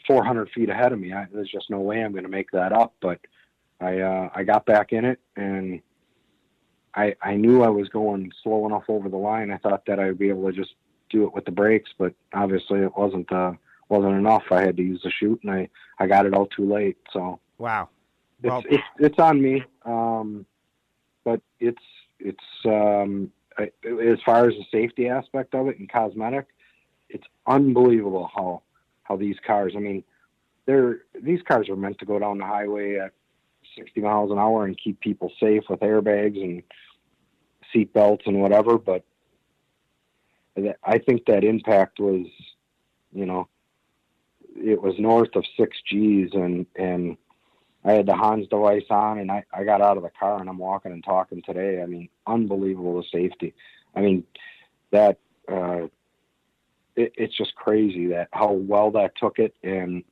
[0.07, 1.13] 400 feet ahead of me.
[1.13, 2.95] I, there's just no way I'm going to make that up.
[3.01, 3.21] But
[3.81, 5.81] I, uh, I got back in it, and
[6.95, 9.51] I, I knew I was going slow enough over the line.
[9.51, 10.75] I thought that I'd be able to just
[11.15, 13.53] do it with the brakes, but obviously it wasn't uh,
[13.89, 14.45] wasn't enough.
[14.51, 16.99] I had to use the chute, and I I got it all too late.
[17.13, 17.89] So wow,
[18.43, 19.65] well, it's it's, it's on me.
[19.85, 20.45] Um,
[21.25, 21.83] but it's
[22.19, 26.47] it's um, I, as far as the safety aspect of it and cosmetic,
[27.09, 28.63] it's unbelievable how
[29.05, 29.75] how these cars.
[29.77, 30.03] I mean,
[30.67, 33.13] they're these cars are meant to go down the highway at
[33.79, 36.63] 60 miles an hour and keep people safe with airbags and
[37.73, 38.79] seat belts and whatever.
[38.79, 39.05] But
[40.85, 42.27] I think that impact was,
[43.13, 43.49] you know,
[44.57, 47.17] it was north of six G's, and and
[47.85, 50.49] I had the Hans device on, and I I got out of the car and
[50.49, 51.83] I'm walking and talking today.
[51.83, 53.55] I mean, unbelievable the safety.
[53.95, 54.25] I mean,
[54.91, 55.19] that
[55.51, 55.89] uh,
[56.97, 60.05] it, it's just crazy that how well that took it, and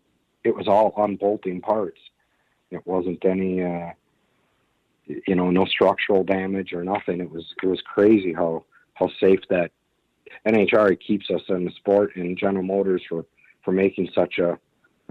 [0.45, 2.01] it was all unbolting parts.
[2.71, 3.91] It wasn't any, uh,
[5.07, 7.21] you know, no structural damage or nothing.
[7.21, 8.65] It was it was crazy how
[8.95, 9.71] how safe that
[10.47, 13.25] NHRA keeps us in the sport and General Motors for
[13.65, 14.59] for making such a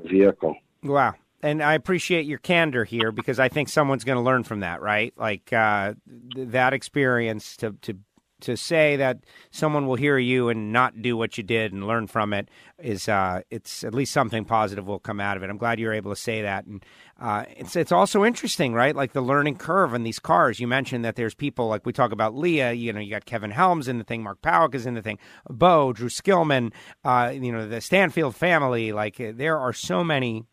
[0.04, 0.56] vehicle.
[0.84, 1.14] Wow.
[1.44, 4.82] And I appreciate your candor here because I think someone's going to learn from that,
[4.82, 5.14] right?
[5.18, 5.94] Like uh,
[6.36, 7.98] that experience to to
[8.42, 9.20] to say that
[9.52, 13.08] someone will hear you and not do what you did and learn from it is
[13.08, 15.50] uh, it's at least something positive will come out of it.
[15.50, 16.84] I'm glad you're able to say that, and
[17.20, 18.96] uh, it's it's also interesting, right?
[18.96, 20.60] Like the learning curve in these cars.
[20.60, 22.74] You mentioned that there's people like we talk about Leah.
[22.74, 25.20] You know, you got Kevin Helms in the thing, Mark Pawuk is in the thing,
[25.50, 26.72] Bo, Drew Skillman,
[27.04, 28.92] uh, you know, the Stanfield family.
[28.92, 30.46] Like there are so many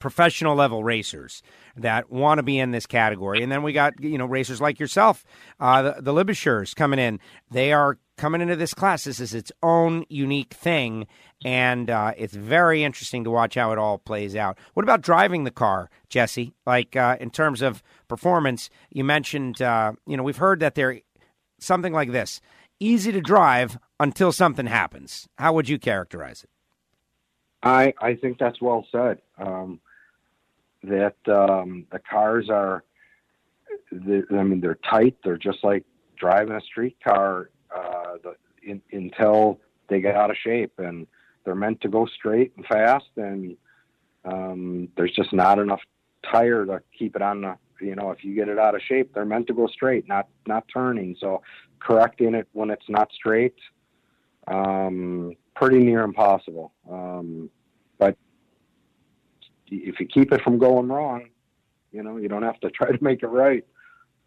[0.00, 1.42] professional level racers
[1.82, 3.42] that want to be in this category.
[3.42, 5.24] And then we got, you know, racers like yourself,
[5.60, 7.20] uh, the, the coming in.
[7.50, 9.04] They are coming into this class.
[9.04, 11.06] This is its own unique thing.
[11.44, 14.58] And uh, it's very interesting to watch how it all plays out.
[14.74, 16.52] What about driving the car, Jesse?
[16.66, 21.00] Like uh, in terms of performance, you mentioned, uh, you know, we've heard that they're
[21.60, 22.40] something like this
[22.80, 25.28] easy to drive until something happens.
[25.36, 26.50] How would you characterize it?
[27.62, 29.18] I I think that's well said.
[29.38, 29.80] Um,
[30.84, 32.84] that um, the cars are,
[33.92, 35.16] I mean, they're tight.
[35.24, 35.84] They're just like
[36.16, 41.06] driving a street car uh, the, in, until they get out of shape, and
[41.44, 43.06] they're meant to go straight and fast.
[43.16, 43.56] And
[44.24, 45.80] um, there's just not enough
[46.30, 47.56] tire to keep it on the.
[47.80, 50.26] You know, if you get it out of shape, they're meant to go straight, not
[50.46, 51.16] not turning.
[51.20, 51.42] So
[51.78, 53.54] correcting it when it's not straight,
[54.48, 56.72] um, pretty near impossible.
[56.90, 57.50] Um,
[57.98, 58.16] but
[59.70, 61.28] if you keep it from going wrong,
[61.92, 63.64] you know, you don't have to try to make it right.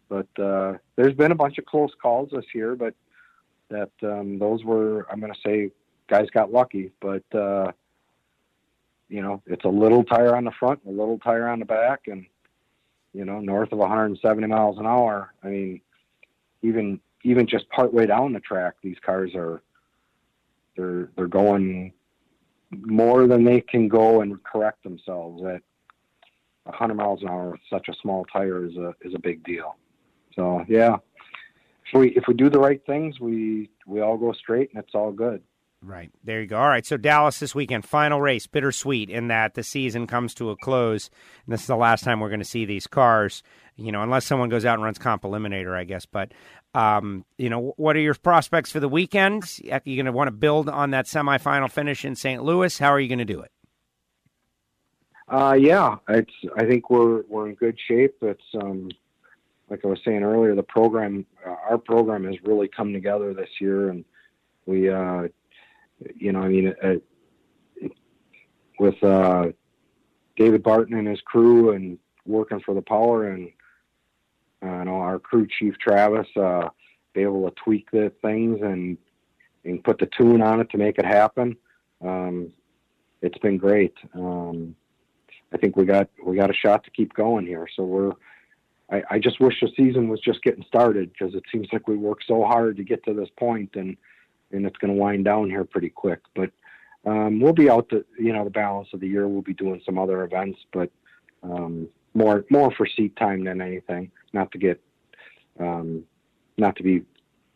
[0.08, 2.94] But uh, there's been a bunch of close calls this year, but
[3.70, 5.70] that um, those were, I'm going to say,
[6.08, 6.92] guys got lucky.
[7.00, 7.72] But uh,
[9.08, 12.02] you know, it's a little tire on the front, a little tire on the back,
[12.06, 12.26] and
[13.12, 15.32] you know, north of 170 miles an hour.
[15.42, 15.80] I mean,
[16.62, 19.62] even even just partway down the track, these cars are
[20.76, 21.92] they're they're going
[22.72, 25.62] more than they can go and correct themselves at
[26.64, 29.76] 100 miles an hour with such a small tire is a is a big deal.
[30.34, 30.96] So yeah,
[31.86, 34.94] if we if we do the right things, we we all go straight and it's
[34.94, 35.42] all good.
[35.84, 36.12] Right.
[36.22, 36.58] There you go.
[36.58, 36.86] All right.
[36.86, 41.10] So Dallas this weekend, final race, bittersweet in that the season comes to a close.
[41.44, 43.42] And this is the last time we're going to see these cars,
[43.76, 46.06] you know, unless someone goes out and runs comp eliminator, I guess.
[46.06, 46.32] But,
[46.74, 49.44] um, you know, what are your prospects for the weekend?
[49.70, 52.42] Are you going to want to build on that semifinal finish in St.
[52.42, 52.78] Louis?
[52.78, 53.50] How are you going to do it?
[55.28, 58.16] Uh, yeah, it's, I think we're, we're in good shape.
[58.20, 58.90] It's, um,
[59.70, 63.48] like I was saying earlier, the program, uh, our program has really come together this
[63.58, 64.04] year and
[64.66, 65.28] we, uh,
[66.14, 67.88] you know, I mean, uh,
[68.78, 69.48] with uh,
[70.36, 73.50] David Barton and his crew and working for the power and
[74.62, 76.68] uh, you know our crew chief Travis, uh,
[77.14, 78.96] be able to tweak the things and
[79.64, 81.56] and put the tune on it to make it happen.
[82.00, 82.52] Um,
[83.20, 83.94] it's been great.
[84.14, 84.74] Um,
[85.52, 87.66] I think we got we got a shot to keep going here.
[87.76, 88.12] So we're.
[88.90, 91.96] I, I just wish the season was just getting started because it seems like we
[91.96, 93.96] worked so hard to get to this point and
[94.50, 96.20] and it's going to wind down here pretty quick.
[96.34, 96.50] But
[97.06, 99.28] um, we'll be out the you know the balance of the year.
[99.28, 100.90] We'll be doing some other events, but
[101.42, 104.10] um, more more for seat time than anything.
[104.32, 104.80] Not to get
[105.58, 106.04] um,
[106.56, 107.02] not to be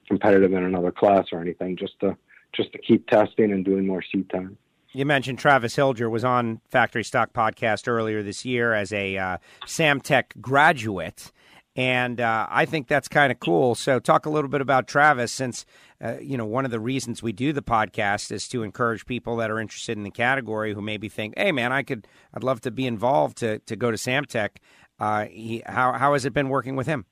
[0.09, 1.77] competitive in another class or anything.
[1.77, 2.17] Just to
[2.55, 4.57] just to keep testing and doing more seat time.
[4.93, 9.39] You mentioned Travis Hilger was on Factory Stock Podcast earlier this year as a uh,
[9.67, 11.33] Samtech graduate.
[11.77, 13.75] And uh, I think that's kind of cool.
[13.75, 15.67] So, talk a little bit about Travis, since
[16.03, 19.37] uh, you know one of the reasons we do the podcast is to encourage people
[19.37, 22.63] that are interested in the category who maybe think, "Hey, man, I could, I'd love
[22.63, 24.57] to be involved to to go to Samtech."
[24.99, 27.05] Uh, he, how how has it been working with him?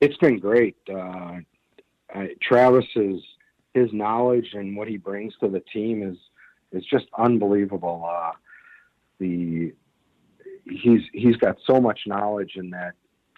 [0.00, 0.76] It's been great.
[0.88, 1.40] Uh,
[2.14, 3.20] is
[3.74, 6.16] his knowledge and what he brings to the team is
[6.72, 8.08] is just unbelievable.
[8.10, 8.32] Uh,
[9.18, 9.74] the
[10.64, 12.94] he's he's got so much knowledge in that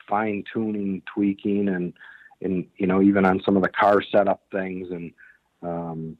[0.09, 1.93] fine tuning, tweaking, and
[2.41, 5.13] and you know even on some of the car setup things, and
[5.63, 6.17] um,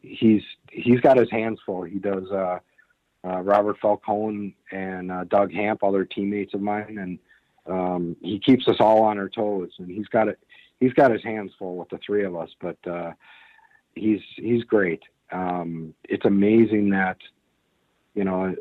[0.00, 1.82] he's he's got his hands full.
[1.82, 2.30] He does.
[2.30, 2.58] Uh,
[3.24, 7.18] uh, Robert Falcone and uh, Doug Hamp, other teammates of mine, and
[7.72, 9.70] um, he keeps us all on our toes.
[9.78, 10.38] And he's got it.
[10.80, 13.12] He's got his hands full with the three of us, but uh,
[13.94, 15.02] he's he's great.
[15.30, 17.18] Um, it's amazing that
[18.14, 18.54] you know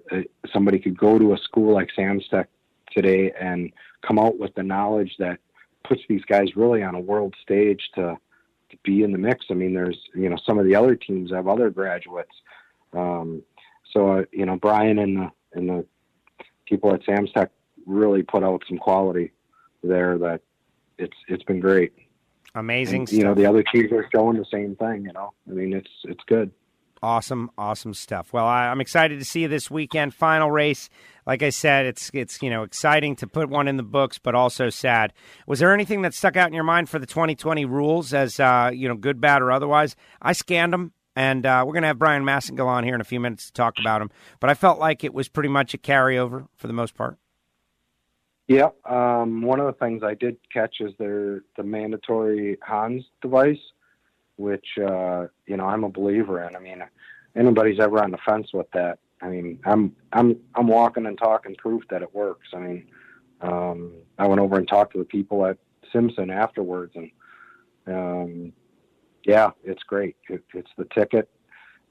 [0.54, 2.46] somebody could go to a school like Samtech
[2.92, 3.72] today and
[4.06, 5.40] come out with the knowledge that
[5.84, 8.18] puts these guys really on a world stage to
[8.70, 9.46] to be in the mix.
[9.50, 12.32] I mean, there's you know some of the other teams have other graduates.
[12.94, 13.44] Um,
[13.92, 15.86] so uh, you know Brian and the and the
[16.66, 17.50] people at Samtech
[17.86, 19.32] really put out some quality
[19.84, 20.42] there that
[20.98, 21.94] it's it's been great.
[22.56, 23.02] Amazing.
[23.02, 25.06] And, you know the other teams are showing the same thing.
[25.06, 26.52] You know, I mean it's it's good.
[27.04, 28.32] Awesome, awesome stuff.
[28.32, 30.14] Well, I, am excited to see you this weekend.
[30.14, 30.88] Final race.
[31.26, 34.36] Like I said, it's it's you know exciting to put one in the books, but
[34.36, 35.12] also sad.
[35.48, 38.70] Was there anything that stuck out in your mind for the 2020 rules, as uh,
[38.72, 39.96] you know, good, bad, or otherwise?
[40.22, 43.06] I scanned them, and uh, we're going to have Brian Massingill on here in a
[43.06, 44.12] few minutes to talk about them.
[44.40, 47.18] But I felt like it was pretty much a carryover for the most part.
[48.48, 53.58] Yeah, um, one of the things I did catch is their the mandatory Hans device
[54.38, 56.56] which uh, you know I'm a believer in.
[56.56, 56.84] I mean,
[57.36, 59.00] anybody's ever on the fence with that.
[59.22, 62.50] I mean, I'm I'm I'm walking and talking proof that it works.
[62.54, 62.88] I mean,
[63.42, 65.58] um, I went over and talked to the people at
[65.92, 67.12] Simpson afterwards, and
[67.88, 68.54] um,
[69.26, 70.16] yeah, it's great.
[70.30, 71.30] It, it's the ticket.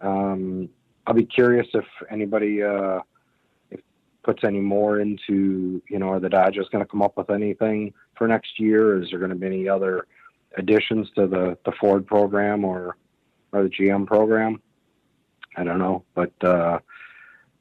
[0.00, 0.68] Um,
[1.06, 3.00] I'll be curious if anybody uh,
[3.70, 3.80] if
[4.22, 7.92] puts any more into you know, are the Dodgers going to come up with anything
[8.16, 9.02] for next year?
[9.02, 10.06] Is there going to be any other
[10.56, 12.96] additions to the, the Ford program or
[13.52, 14.62] or the GM program.
[15.56, 16.78] I don't know, but uh,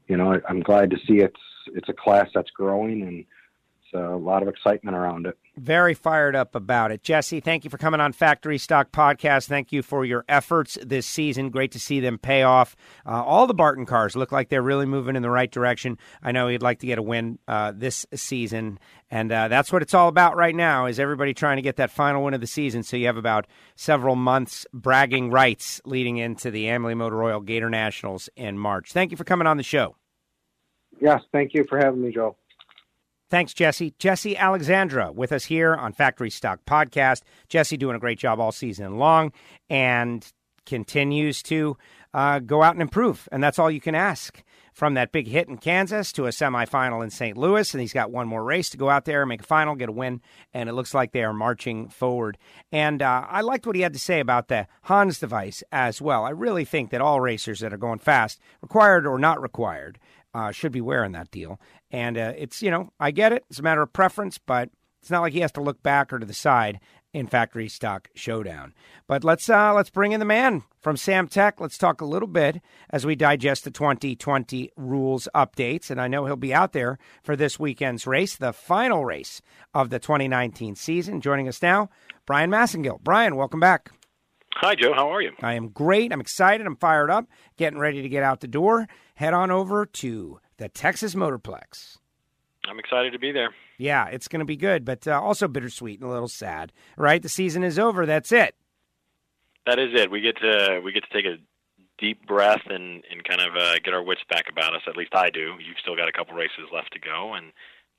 [0.07, 3.25] you know, I, I'm glad to see it's it's a class that's growing and
[3.93, 5.37] a lot of excitement around it.
[5.57, 7.03] Very fired up about it.
[7.03, 9.47] Jesse, thank you for coming on Factory Stock Podcast.
[9.47, 11.49] Thank you for your efforts this season.
[11.49, 12.75] Great to see them pay off.
[13.05, 15.97] Uh, all the Barton cars look like they're really moving in the right direction.
[16.23, 18.79] I know he'd like to get a win uh, this season,
[19.11, 21.91] and uh, that's what it's all about right now is everybody trying to get that
[21.91, 22.83] final win of the season.
[22.83, 27.69] So you have about several months bragging rights leading into the Amalie Motor Oil Gator
[27.69, 28.91] Nationals in March.
[28.91, 29.95] Thank you for coming on the show.
[31.01, 32.35] Yes, thank you for having me, Joe.
[33.29, 33.93] Thanks, Jesse.
[33.99, 37.21] Jesse Alexander with us here on Factory Stock Podcast.
[37.47, 39.31] Jesse doing a great job all season long.
[39.69, 40.25] And
[40.69, 41.75] continues to
[42.13, 44.43] uh, go out and improve, and that's all you can ask.
[44.71, 47.35] From that big hit in Kansas to a semifinal in St.
[47.35, 49.75] Louis, and he's got one more race to go out there and make a final,
[49.75, 50.21] get a win,
[50.53, 52.37] and it looks like they are marching forward.
[52.71, 56.23] And uh, I liked what he had to say about the Hans device as well.
[56.23, 59.99] I really think that all racers that are going fast, required or not required,
[60.33, 61.59] uh, should be wearing that deal.
[61.91, 63.45] And uh, it's, you know, I get it.
[63.49, 64.69] It's a matter of preference, but
[65.01, 66.79] it's not like he has to look back or to the side
[67.13, 68.73] in factory stock showdown.
[69.07, 71.59] But let's uh, let's bring in the man from Sam Tech.
[71.59, 75.89] Let's talk a little bit as we digest the 2020 rules updates.
[75.89, 79.41] And I know he'll be out there for this weekend's race, the final race
[79.73, 81.21] of the 2019 season.
[81.21, 81.89] Joining us now,
[82.25, 83.01] Brian Massingill.
[83.01, 83.91] Brian, welcome back.
[84.61, 84.93] Hi, Joe.
[84.93, 85.31] How are you?
[85.41, 86.11] I am great.
[86.11, 86.67] I'm excited.
[86.67, 87.29] I'm fired up.
[87.55, 88.89] Getting ready to get out the door.
[89.15, 91.97] Head on over to the Texas Motorplex.
[92.67, 93.51] I'm excited to be there.
[93.77, 96.73] Yeah, it's going to be good, but uh, also bittersweet and a little sad.
[96.97, 97.21] Right?
[97.21, 98.05] The season is over.
[98.05, 98.53] That's it.
[99.65, 100.11] That is it.
[100.11, 101.37] We get to we get to take a
[101.97, 104.81] deep breath and and kind of uh, get our wits back about us.
[104.87, 105.53] At least I do.
[105.65, 107.45] You've still got a couple races left to go, and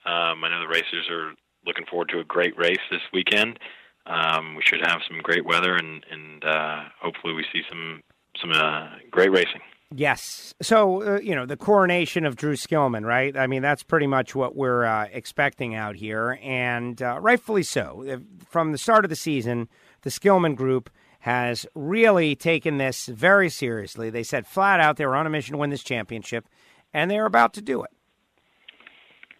[0.04, 1.32] um, I know the racers are
[1.64, 3.58] looking forward to a great race this weekend.
[4.06, 8.02] Um, we should have some great weather, and and uh, hopefully we see some
[8.40, 9.60] some uh, great racing.
[9.92, 10.54] Yes.
[10.62, 13.36] So, uh, you know, the coronation of Drew Skillman, right?
[13.36, 18.20] I mean, that's pretty much what we're uh, expecting out here, and uh, rightfully so.
[18.48, 19.68] From the start of the season,
[20.02, 20.90] the Skillman group
[21.20, 24.10] has really taken this very seriously.
[24.10, 26.46] They said flat out they were on a mission to win this championship,
[26.94, 27.90] and they're about to do it.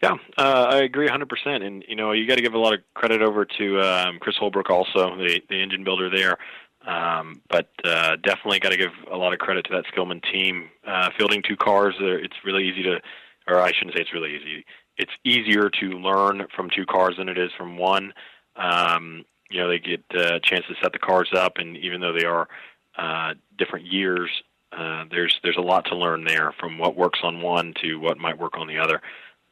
[0.02, 1.62] Yeah, uh, I agree 100%.
[1.62, 4.36] And, you know, you got to give a lot of credit over to um, Chris
[4.36, 6.38] Holbrook also, the, the engine builder there.
[6.86, 10.70] Um, but uh, definitely got to give a lot of credit to that Skillman team.
[10.86, 13.00] Uh, fielding two cars, uh, it's really easy to,
[13.46, 14.64] or I shouldn't say it's really easy.
[14.96, 18.14] It's easier to learn from two cars than it is from one.
[18.56, 22.00] Um, you know, they get uh, a chance to set the cars up, and even
[22.00, 22.48] though they are
[22.96, 24.30] uh, different years,
[24.72, 28.18] uh, there's there's a lot to learn there from what works on one to what
[28.18, 29.02] might work on the other.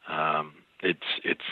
[0.08, 1.44] Um, it's it's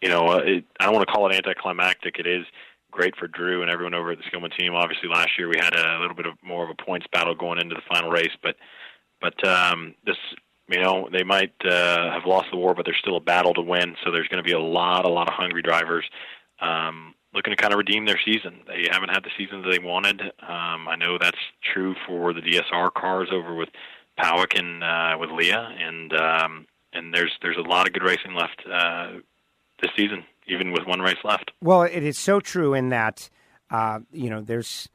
[0.00, 2.18] you know, uh, it, I don't want to call it anticlimactic.
[2.18, 2.44] It is
[2.90, 4.74] great for Drew and everyone over at the Skillman team.
[4.74, 7.58] Obviously, last year we had a little bit of more of a points battle going
[7.58, 8.56] into the final race, but
[9.20, 10.16] but um, this
[10.68, 13.62] you know they might uh, have lost the war, but there's still a battle to
[13.62, 13.96] win.
[14.04, 16.04] So there's going to be a lot a lot of hungry drivers.
[16.60, 18.60] Um, looking to kind of redeem their season.
[18.66, 20.20] They haven't had the season that they wanted.
[20.20, 21.38] Um, I know that's
[21.74, 23.70] true for the DSR cars over with
[24.18, 28.34] Pawuk and uh, with Leah, and um, and there's there's a lot of good racing
[28.34, 29.12] left uh,
[29.82, 31.52] this season even with one race left.
[31.60, 33.30] Well, it is so true in that,
[33.70, 34.88] uh, you know, there's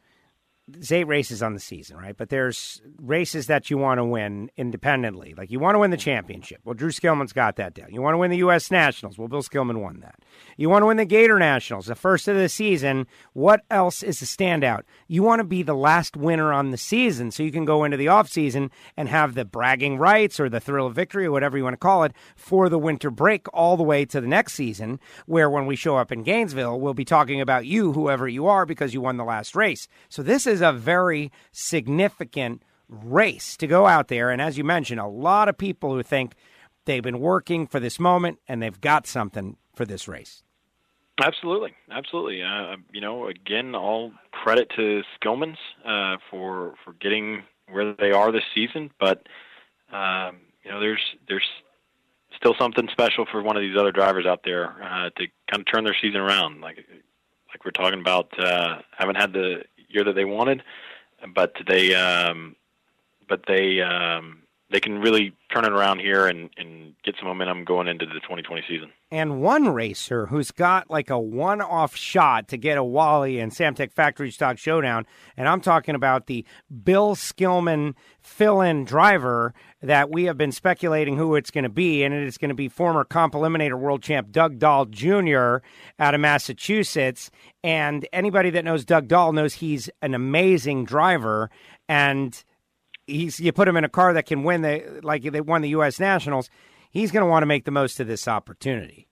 [0.71, 2.15] there's eight races on the season, right?
[2.15, 5.33] But there's races that you want to win independently.
[5.37, 6.03] Like you want to win the mm-hmm.
[6.03, 6.61] championship.
[6.63, 7.93] Well, Drew Skillman's got that down.
[7.93, 8.71] You want to win the U.S.
[8.71, 9.17] Nationals.
[9.17, 10.19] Well, Bill Skillman won that.
[10.57, 13.07] You want to win the Gator Nationals, the first of the season.
[13.33, 14.83] What else is a standout?
[15.07, 17.97] You want to be the last winner on the season so you can go into
[17.97, 21.63] the offseason and have the bragging rights or the thrill of victory or whatever you
[21.63, 24.99] want to call it for the winter break all the way to the next season,
[25.25, 28.65] where when we show up in Gainesville, we'll be talking about you, whoever you are,
[28.65, 29.87] because you won the last race.
[30.09, 34.29] So this is a very significant race to go out there.
[34.29, 36.35] And as you mentioned, a lot of people who think
[36.85, 40.43] they've been working for this moment and they've got something for this race.
[41.21, 42.41] Absolutely, absolutely.
[42.41, 48.31] Uh, you know, again, all credit to Skillman's uh, for for getting where they are
[48.31, 48.89] this season.
[48.99, 49.27] But
[49.91, 51.45] um, you know, there's there's
[52.37, 55.65] still something special for one of these other drivers out there uh, to kind of
[55.65, 56.61] turn their season around.
[56.61, 56.77] Like
[57.49, 60.63] like we're talking about, uh, haven't had the year that they wanted,
[61.33, 62.55] but they um,
[63.27, 67.65] but they um, they can really turn it around here and, and get some momentum
[67.65, 68.91] going into the 2020 season.
[69.11, 73.51] And one racer who's got like a one off shot to get a Wally and
[73.51, 76.45] Samtech Factory Stock Showdown, and I'm talking about the
[76.83, 82.03] Bill Skillman fill in driver that we have been speculating who it's going to be,
[82.03, 85.57] and it is going to be former comp eliminator world champ Doug Dahl Jr.
[85.97, 87.31] out of Massachusetts.
[87.63, 91.49] And anybody that knows Doug Dahl knows he's an amazing driver.
[91.87, 92.43] And
[93.09, 95.69] he's you put him in a car that can win the like they won the
[95.69, 95.99] U.S.
[95.99, 96.49] Nationals.
[96.91, 99.07] He's going to want to make the most of this opportunity.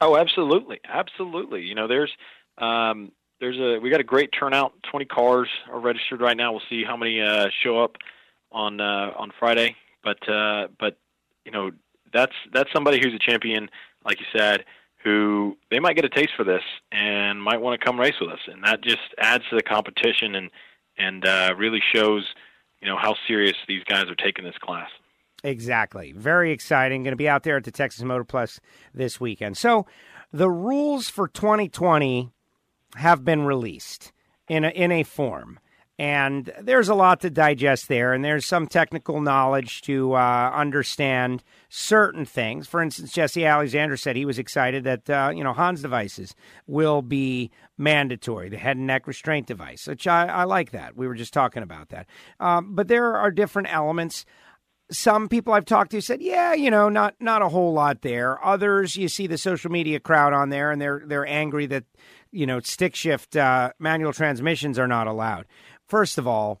[0.00, 1.62] Oh, absolutely, absolutely.
[1.62, 2.12] You know, there's
[2.58, 4.72] um, there's a we got a great turnout.
[4.90, 6.52] Twenty cars are registered right now.
[6.52, 7.96] We'll see how many uh, show up
[8.52, 9.76] on uh, on Friday.
[10.02, 10.98] But uh, but
[11.44, 11.70] you know
[12.12, 13.70] that's that's somebody who's a champion,
[14.04, 14.64] like you said,
[15.02, 16.62] who they might get a taste for this
[16.92, 20.34] and might want to come race with us, and that just adds to the competition
[20.34, 20.50] and
[20.96, 22.24] and uh, really shows
[22.80, 24.90] you know how serious these guys are taking this class.
[25.44, 26.12] Exactly.
[26.12, 27.04] Very exciting.
[27.04, 28.58] Going to be out there at the Texas Motorplex
[28.92, 29.56] this weekend.
[29.56, 29.86] So,
[30.32, 32.30] the rules for 2020
[32.96, 34.12] have been released
[34.48, 35.60] in a, in a form.
[35.98, 41.42] And there's a lot to digest there, and there's some technical knowledge to uh, understand
[41.68, 42.68] certain things.
[42.68, 46.36] For instance, Jesse Alexander said he was excited that uh, you know Hans devices
[46.68, 50.96] will be mandatory, the head and neck restraint device, which I, I like that.
[50.96, 52.06] We were just talking about that.
[52.38, 54.24] Um, but there are different elements
[54.90, 58.42] some people I've talked to said, "Yeah, you know, not not a whole lot there."
[58.44, 61.84] Others, you see the social media crowd on there, and they're they're angry that
[62.30, 65.46] you know stick shift uh, manual transmissions are not allowed.
[65.88, 66.60] First of all,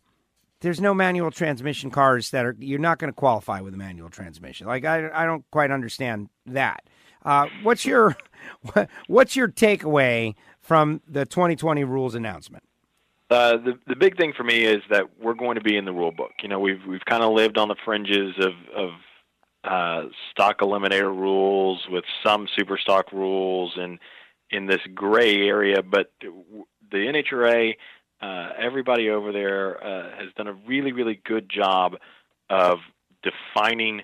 [0.60, 4.10] there's no manual transmission cars that are you're not going to qualify with a manual
[4.10, 4.66] transmission.
[4.66, 6.82] Like I I don't quite understand that.
[7.24, 8.16] Uh, what's your
[9.06, 12.64] what's your takeaway from the 2020 rules announcement?
[13.30, 15.92] Uh, the the big thing for me is that we're going to be in the
[15.92, 16.32] rule book.
[16.42, 18.90] You know, we've we've kind of lived on the fringes of of
[19.64, 23.98] uh, stock eliminator rules with some super stock rules and
[24.50, 25.82] in this gray area.
[25.82, 27.74] But the NHRA,
[28.20, 31.96] uh, everybody over there uh, has done a really really good job
[32.50, 32.78] of
[33.22, 34.02] defining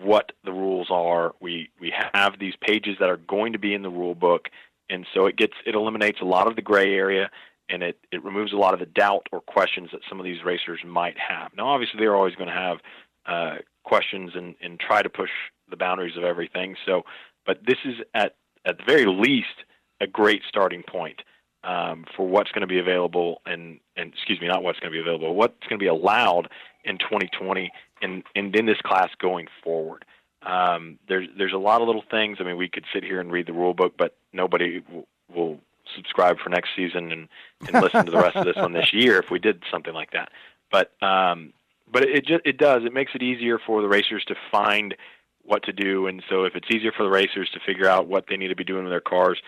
[0.00, 1.32] what the rules are.
[1.40, 4.48] We we have these pages that are going to be in the rule book,
[4.88, 7.30] and so it gets it eliminates a lot of the gray area
[7.68, 10.44] and it, it removes a lot of the doubt or questions that some of these
[10.44, 11.52] racers might have.
[11.56, 12.78] Now, obviously, they're always going to have
[13.26, 15.30] uh, questions and, and try to push
[15.70, 16.76] the boundaries of everything.
[16.86, 17.02] So,
[17.46, 19.64] but this is at at the very least
[20.00, 21.22] a great starting point
[21.64, 24.96] um, for what's going to be available and and excuse me, not what's going to
[24.96, 26.48] be available, what's going to be allowed
[26.84, 30.04] in 2020 and and in this class going forward.
[30.42, 32.38] Um, there's there's a lot of little things.
[32.40, 35.60] I mean, we could sit here and read the rule book, but nobody will, will
[35.94, 37.28] subscribe for next season and,
[37.60, 40.10] and listen to the rest of this one this year if we did something like
[40.12, 40.30] that.
[40.70, 41.52] But um,
[41.90, 44.96] but it just it does it makes it easier for the racers to find
[45.44, 48.26] what to do, and so if it's easier for the racers to figure out what
[48.28, 49.40] they need to be doing with their cars,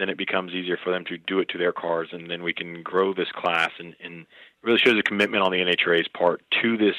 [0.00, 2.54] then it becomes easier for them to do it to their cars, and then we
[2.54, 4.26] can grow this class, and, and it
[4.62, 6.96] really shows a commitment on the NHRA's part to this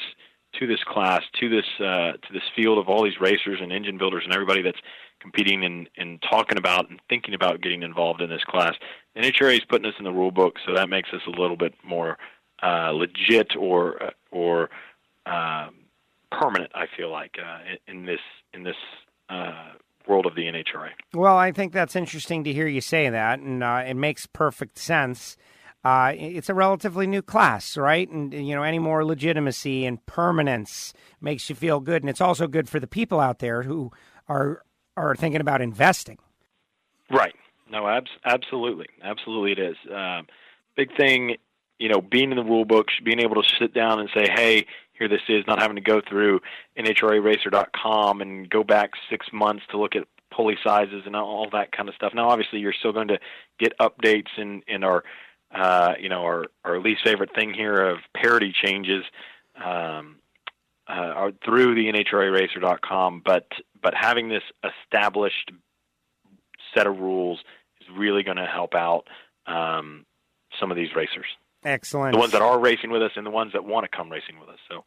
[0.60, 3.98] to this class, to this uh, to this field of all these racers and engine
[3.98, 4.80] builders and everybody that's
[5.20, 8.74] competing and, and talking about and thinking about getting involved in this class.
[9.14, 11.56] And NHRA is putting us in the rule book, so that makes us a little
[11.56, 12.18] bit more
[12.62, 14.70] uh, legit or uh, or
[15.26, 15.74] um,
[16.30, 16.70] permanent.
[16.74, 18.20] I feel like uh, in this
[18.52, 18.76] in this
[19.28, 19.72] uh,
[20.08, 20.90] world of the NHRA.
[21.14, 24.78] Well, I think that's interesting to hear you say that, and uh, it makes perfect
[24.78, 25.36] sense.
[25.84, 28.08] Uh, it's a relatively new class, right?
[28.08, 32.46] And you know, any more legitimacy and permanence makes you feel good, and it's also
[32.46, 33.90] good for the people out there who
[34.28, 34.62] are
[34.96, 36.18] are thinking about investing.
[37.10, 37.34] Right.
[37.70, 39.76] No, abs- absolutely, absolutely, it is.
[39.92, 40.26] Um,
[40.76, 41.36] big thing,
[41.78, 44.66] you know, being in the rule books, being able to sit down and say, "Hey,
[45.02, 46.40] here this is," not having to go through
[46.78, 51.88] NHRARacer.com and go back six months to look at pulley sizes and all that kind
[51.88, 52.12] of stuff.
[52.14, 53.18] Now, obviously, you're still going to
[53.58, 55.04] get updates in in our,
[55.54, 59.04] uh, you know, our our least favorite thing here of parity changes.
[59.62, 60.16] Um,
[60.88, 63.46] uh, through the NHRARacer.com, but
[63.80, 65.52] but having this established
[66.74, 67.38] set of rules
[67.80, 69.06] is really going to help out
[69.46, 70.04] um,
[70.58, 71.26] some of these racers.
[71.64, 72.14] Excellent.
[72.14, 74.40] The ones that are racing with us and the ones that want to come racing
[74.40, 74.58] with us.
[74.68, 74.84] So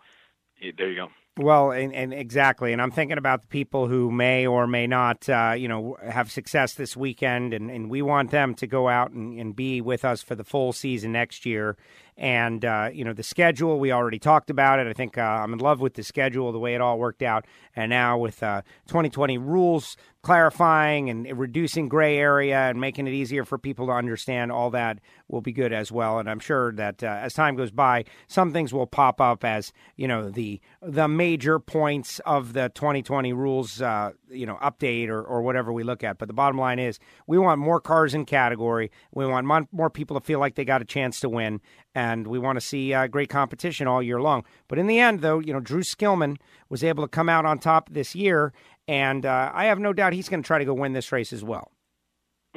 [0.77, 1.07] there you go.
[1.37, 5.27] Well, and, and, exactly, and I'm thinking about the people who may or may not,
[5.27, 9.11] uh, you know, have success this weekend, and, and we want them to go out
[9.11, 11.75] and, and be with us for the full season next year.
[12.17, 14.87] And, uh, you know, the schedule, we already talked about it.
[14.87, 17.45] I think uh, I'm in love with the schedule, the way it all worked out.
[17.75, 23.45] And now with 2020 uh, rules clarifying and reducing gray area and making it easier
[23.45, 26.17] for people to understand, all that will be good as well.
[26.17, 29.71] And I'm sure that uh, as time goes by, some things will pop up as,
[29.97, 35.21] you know, the the major points of the 2020 rules, uh, you know, update or,
[35.21, 36.17] or whatever we look at.
[36.17, 36.97] But the bottom line is
[37.27, 38.89] we want more cars in category.
[39.13, 41.61] We want more people to feel like they got a chance to win
[41.95, 44.43] and we want to see uh, great competition all year long.
[44.67, 46.37] But in the end, though, you know, Drew Skillman
[46.69, 48.53] was able to come out on top this year,
[48.87, 51.31] and uh, I have no doubt he's going to try to go win this race
[51.31, 51.71] as well.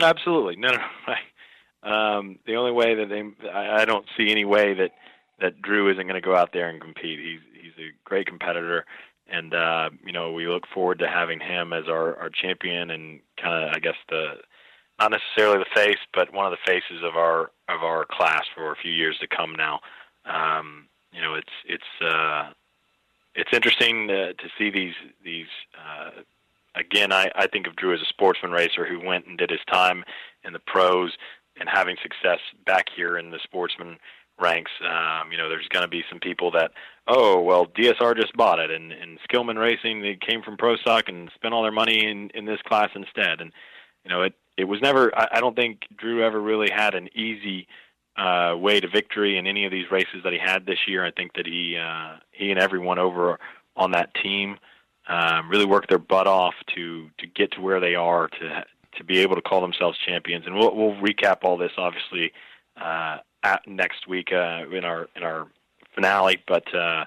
[0.00, 0.78] Absolutely, no, no.
[1.84, 1.90] no.
[1.90, 4.90] um, the only way that they, I, I don't see any way that
[5.40, 7.20] that Drew isn't going to go out there and compete.
[7.20, 8.84] He's he's a great competitor,
[9.28, 13.20] and uh, you know we look forward to having him as our our champion and
[13.40, 14.34] kind of I guess the
[14.98, 18.72] not necessarily the face, but one of the faces of our of our class for
[18.72, 19.54] a few years to come.
[19.54, 19.80] Now,
[20.24, 22.50] um, you know, it's it's uh,
[23.34, 24.94] it's interesting to, to see these
[25.24, 25.46] these.
[25.76, 26.22] Uh,
[26.74, 29.60] again, I, I think of Drew as a sportsman racer who went and did his
[29.70, 30.04] time
[30.44, 31.16] in the pros
[31.58, 33.98] and having success back here in the sportsman
[34.40, 34.70] ranks.
[34.82, 36.70] Um, you know, there's going to be some people that,
[37.06, 41.08] oh, well, DSR just bought it, and, and Skillman Racing, they came from Pro Stock
[41.08, 43.40] and spent all their money in, in this class instead.
[43.40, 43.52] And,
[44.04, 45.16] you know, it, it was never.
[45.16, 47.68] I, I don't think Drew ever really had an easy
[48.16, 51.04] uh, way to victory in any of these races that he had this year.
[51.06, 53.38] I think that he uh, he and everyone over
[53.76, 54.58] on that team
[55.08, 58.64] um, really worked their butt off to to get to where they are to
[58.96, 60.44] to be able to call themselves champions.
[60.44, 62.32] And we'll we'll recap all this obviously
[62.76, 65.46] uh, at next week uh, in our in our
[65.94, 66.74] finale, but.
[66.74, 67.04] Uh,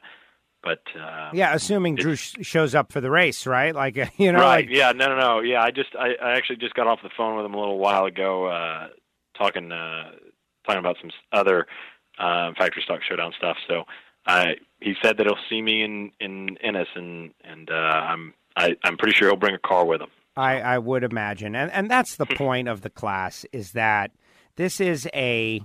[0.63, 3.73] but uh, yeah, assuming Drew sh- shows up for the race, right?
[3.73, 4.67] Like you know, right?
[4.67, 5.39] like, yeah, no, no, no.
[5.41, 7.79] Yeah, I just I, I actually just got off the phone with him a little
[7.79, 8.87] while ago, uh,
[9.37, 10.11] talking uh,
[10.65, 11.67] talking about some other
[12.19, 13.57] uh, factory stock showdown stuff.
[13.67, 13.83] So
[14.25, 18.75] I he said that he'll see me in in Ennis, and and uh, I'm I,
[18.83, 20.09] I'm pretty sure he'll bring a car with him.
[20.35, 24.11] I, I would imagine, and and that's the point of the class is that
[24.55, 25.61] this is a,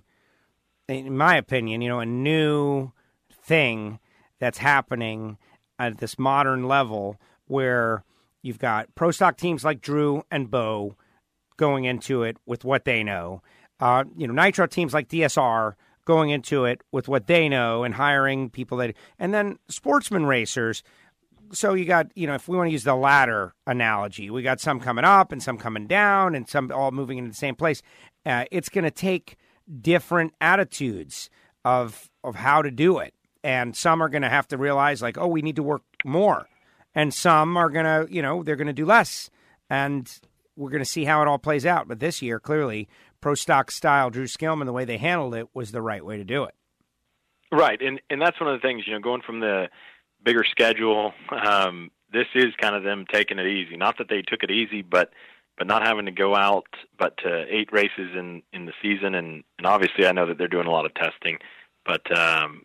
[0.89, 2.91] in my opinion, you know, a new
[3.31, 4.01] thing
[4.41, 5.39] that's happening
[5.79, 8.05] at this modern level where
[8.43, 10.97] you've got pro stock teams like Drew and Bo
[11.57, 13.43] going into it with what they know.
[13.81, 17.95] Uh, you know, nitro teams like DSR going into it with what they know and
[17.95, 20.83] hiring people that, and then sportsman racers.
[21.53, 24.61] So you got, you know, if we want to use the ladder analogy, we got
[24.61, 27.83] some coming up and some coming down and some all moving into the same place.
[28.25, 29.37] Uh, it's going to take
[29.81, 31.29] different attitudes
[31.65, 33.13] of of how to do it
[33.47, 36.49] and some are going to have to realize like oh we need to work more.
[36.97, 39.31] And some are going to you know they're going to do less.
[39.71, 40.13] And
[40.57, 41.87] we're going to see how it all plays out.
[41.87, 42.89] But this year clearly
[43.21, 46.25] pro stock style drew skillman the way they handled it was the right way to
[46.25, 46.55] do it.
[47.53, 47.81] Right.
[47.81, 49.69] And and that's one of the things you know going from the
[50.25, 53.77] bigger schedule um this is kind of them taking it easy.
[53.77, 55.13] Not that they took it easy but
[55.57, 56.67] but not having to go out
[56.99, 59.15] but to eight races in in the season.
[59.15, 61.39] And and obviously I know that they're doing a lot of testing.
[61.85, 62.63] But um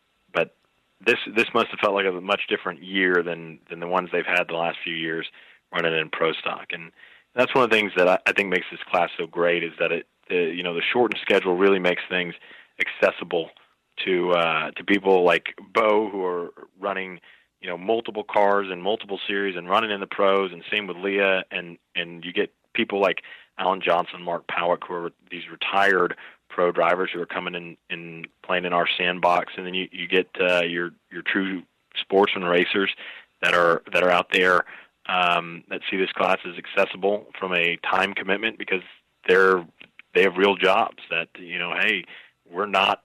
[1.06, 4.26] this this must have felt like a much different year than than the ones they've
[4.26, 5.28] had the last few years
[5.73, 6.68] running in pro stock.
[6.72, 6.91] And
[7.36, 9.72] that's one of the things that I, I think makes this class so great is
[9.80, 12.34] that it the, you know the shortened schedule really makes things
[12.80, 13.49] accessible
[14.06, 16.49] to uh to people like Bo who are
[16.80, 17.19] running
[17.61, 20.52] you know multiple cars and multiple series and running in the pros.
[20.52, 23.22] And same with Leah and and you get people like
[23.57, 26.15] Alan Johnson, Mark Pawuk who are these retired
[26.52, 30.07] pro drivers who are coming in and playing in our sandbox, and then you you
[30.07, 31.64] get uh, your your true
[31.99, 32.91] sportsman racers
[33.41, 34.65] that are that are out there
[35.07, 38.84] um, that see this class as accessible from a time commitment because
[39.28, 39.65] they're
[40.14, 42.03] they have real jobs that you know hey
[42.49, 43.03] we're not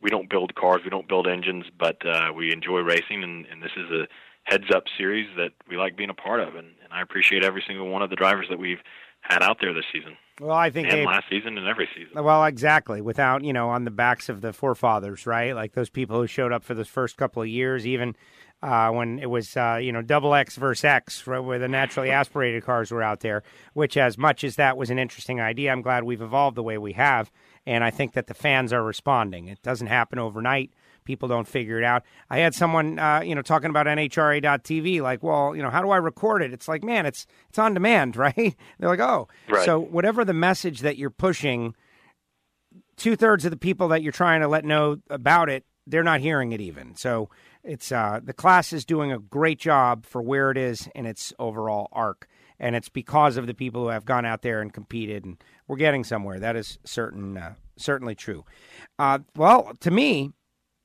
[0.00, 3.62] we don't build cars we don't build engines but uh, we enjoy racing and, and
[3.62, 4.06] this is a
[4.44, 7.62] heads up series that we like being a part of and, and I appreciate every
[7.66, 8.80] single one of the drivers that we've
[9.28, 10.16] had out there this season.
[10.40, 12.22] Well, I think and last season and every season.
[12.22, 13.00] Well, exactly.
[13.00, 15.54] Without you know, on the backs of the forefathers, right?
[15.54, 18.14] Like those people who showed up for the first couple of years, even
[18.62, 22.10] uh, when it was uh, you know double X versus X, right, where the naturally
[22.22, 23.42] aspirated cars were out there.
[23.72, 26.76] Which, as much as that was an interesting idea, I'm glad we've evolved the way
[26.76, 27.30] we have,
[27.64, 29.48] and I think that the fans are responding.
[29.48, 30.70] It doesn't happen overnight
[31.06, 32.02] people don't figure it out.
[32.28, 35.90] I had someone, uh, you know, talking about NHRA.TV, like, well, you know, how do
[35.90, 36.52] I record it?
[36.52, 38.54] It's like, man, it's it's on demand, right?
[38.78, 39.64] They're like, oh, right.
[39.64, 41.74] so whatever the message that you're pushing,
[42.96, 46.20] two thirds of the people that you're trying to let know about it, they're not
[46.20, 46.96] hearing it even.
[46.96, 47.30] So
[47.62, 51.32] it's uh, the class is doing a great job for where it is in its
[51.38, 52.28] overall arc.
[52.58, 55.36] And it's because of the people who have gone out there and competed, and
[55.68, 56.40] we're getting somewhere.
[56.40, 58.44] That is certain, uh, certainly true.
[58.98, 60.32] Uh, well, to me,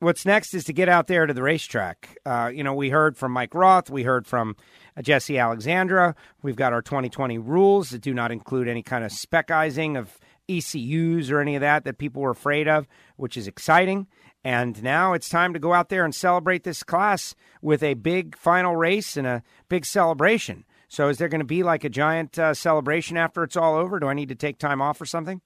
[0.01, 2.17] what's next is to get out there to the racetrack.
[2.25, 4.55] Uh, you know, we heard from Mike Roth, we heard from
[4.97, 6.15] uh, Jesse Alexander.
[6.41, 10.17] We've got our 2020 rules that do not include any kind of specizing of
[10.49, 14.07] ECUs or any of that that people were afraid of, which is exciting.
[14.43, 18.35] And now it's time to go out there and celebrate this class with a big
[18.35, 20.65] final race and a big celebration.
[20.87, 23.99] So, is there going to be like a giant uh, celebration after it's all over?
[23.99, 25.41] Do I need to take time off or something?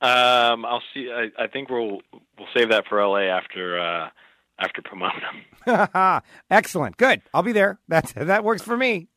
[0.00, 1.10] Um, I'll see.
[1.10, 2.00] I, I think we'll
[2.38, 4.10] we'll save that for LA after uh,
[4.58, 6.22] after Pomona.
[6.50, 6.96] Excellent.
[6.96, 7.22] Good.
[7.32, 7.78] I'll be there.
[7.88, 9.08] That that works for me.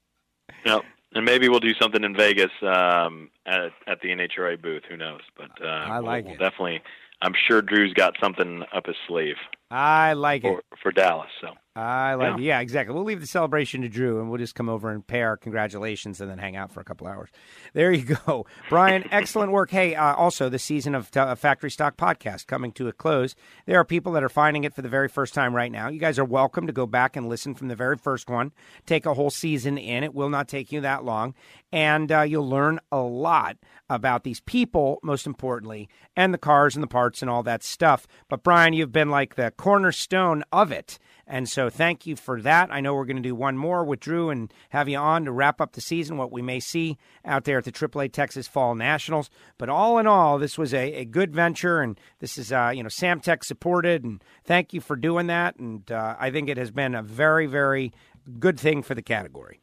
[0.65, 0.81] Yep.
[1.15, 4.83] And maybe we'll do something in Vegas um, at at the NHRA booth.
[4.89, 5.21] Who knows?
[5.35, 6.39] But uh, I like we'll, it.
[6.39, 6.81] We'll definitely.
[7.21, 9.35] I'm sure Drew's got something up his sleeve.
[9.69, 11.29] I like for, it for Dallas.
[11.41, 11.49] So
[11.79, 12.35] I like Yeah.
[12.35, 12.41] it.
[12.41, 12.93] Yeah, exactly.
[12.95, 16.19] We'll leave the celebration to Drew, and we'll just come over and pay our congratulations,
[16.21, 17.29] and then hang out for a couple hours.
[17.73, 19.05] There you go, Brian.
[19.11, 19.71] excellent work.
[19.71, 23.35] Hey, uh, also the season of uh, Factory Stock Podcast coming to a close.
[23.65, 25.87] There are people that are finding it for the very first time right now.
[25.89, 28.51] You guys are welcome to go back and listen from the very first one.
[28.85, 30.03] Take a whole season in.
[30.03, 31.33] It will not take you that long,
[31.71, 33.57] and uh, you'll learn a lot
[33.89, 38.05] about these people, most importantly, and the cars and the parts and all that stuff.
[38.29, 40.99] But Brian, you've been like the cornerstone of it
[41.31, 42.69] And so thank you for that.
[42.71, 45.31] I know we're going to do one more with Drew and have you on to
[45.31, 48.73] wrap up the season, what we may see out there at the AAA Texas Fall
[48.73, 49.29] Nationals.
[49.59, 52.81] But all in all, this was a, a good venture, and this is, uh, you
[52.81, 55.57] know, Samtech supported, and thank you for doing that.
[55.57, 57.93] And uh, I think it has been a very, very
[58.39, 59.61] good thing for the category.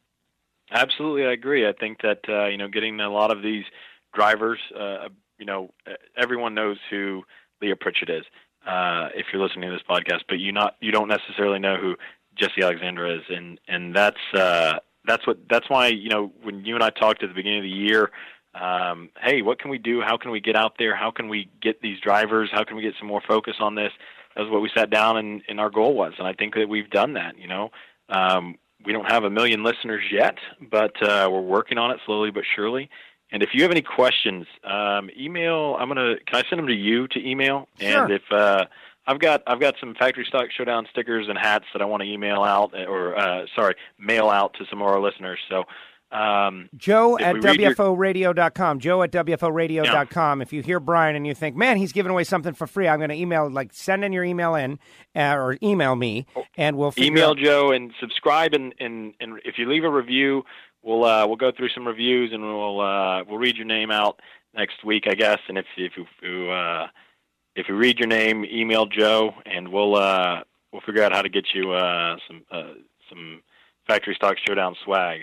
[0.71, 1.67] Absolutely, I agree.
[1.67, 3.65] I think that uh, you know, getting a lot of these
[4.13, 5.73] drivers, uh, you know,
[6.17, 7.23] everyone knows who
[7.61, 8.23] Leah Pritchett is
[8.67, 11.95] uh, if you're listening to this podcast, but you not you don't necessarily know who
[12.35, 16.75] Jesse Alexander is, and and that's uh, that's what that's why you know when you
[16.75, 18.11] and I talked at the beginning of the year.
[18.53, 20.01] Um, hey, what can we do?
[20.01, 20.95] How can we get out there?
[20.95, 22.49] How can we get these drivers?
[22.51, 23.91] How can we get some more focus on this?
[24.35, 26.67] That was what we sat down and, and our goal was, and I think that
[26.67, 27.37] we've done that.
[27.37, 27.71] You know,
[28.09, 32.31] um, we don't have a million listeners yet, but uh, we're working on it slowly
[32.31, 32.89] but surely.
[33.31, 35.75] And if you have any questions, um, email.
[35.79, 36.15] I'm gonna.
[36.25, 37.67] Can I send them to you to email?
[37.79, 38.03] Sure.
[38.03, 38.65] And if uh,
[39.05, 42.09] I've got I've got some factory stock showdown stickers and hats that I want to
[42.09, 45.39] email out or uh, sorry mail out to some of our listeners.
[45.49, 45.63] So
[46.11, 48.79] um, Joe at WFOradio.com.
[48.79, 50.39] Joe at WFOradio.com.
[50.39, 50.43] Yeah.
[50.43, 52.99] If you hear Brian and you think, man, he's giving away something for free, I'm
[52.99, 54.79] going to email, like, send in your email in
[55.15, 56.25] uh, or email me,
[56.55, 57.37] and we'll email out.
[57.37, 58.53] Joe and subscribe.
[58.53, 60.43] And, and, and if you leave a review,
[60.87, 64.19] we'll uh, we'll go through some reviews and we'll uh, we'll read your name out
[64.55, 65.39] next week, I guess.
[65.47, 65.93] And if if
[66.23, 66.87] you uh,
[67.55, 70.41] if you read your name, email Joe, and we'll uh,
[70.71, 72.73] we'll figure out how to get you uh, some uh,
[73.09, 73.41] some
[73.85, 75.21] factory stock showdown swag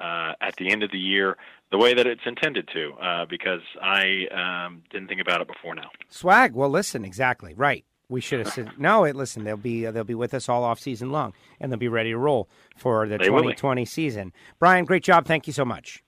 [0.00, 1.36] uh, at the end of the year.
[1.70, 4.26] The way that it's intended to, uh, because I
[4.66, 5.90] um, didn't think about it before now.
[6.10, 6.52] Swag.
[6.54, 7.86] Well, listen, exactly right.
[8.12, 9.04] We should have said no.
[9.04, 11.88] It listen, they'll be they'll be with us all off season long, and they'll be
[11.88, 14.32] ready to roll for the 2020 season.
[14.58, 15.26] Brian, great job.
[15.26, 16.04] Thank you so much.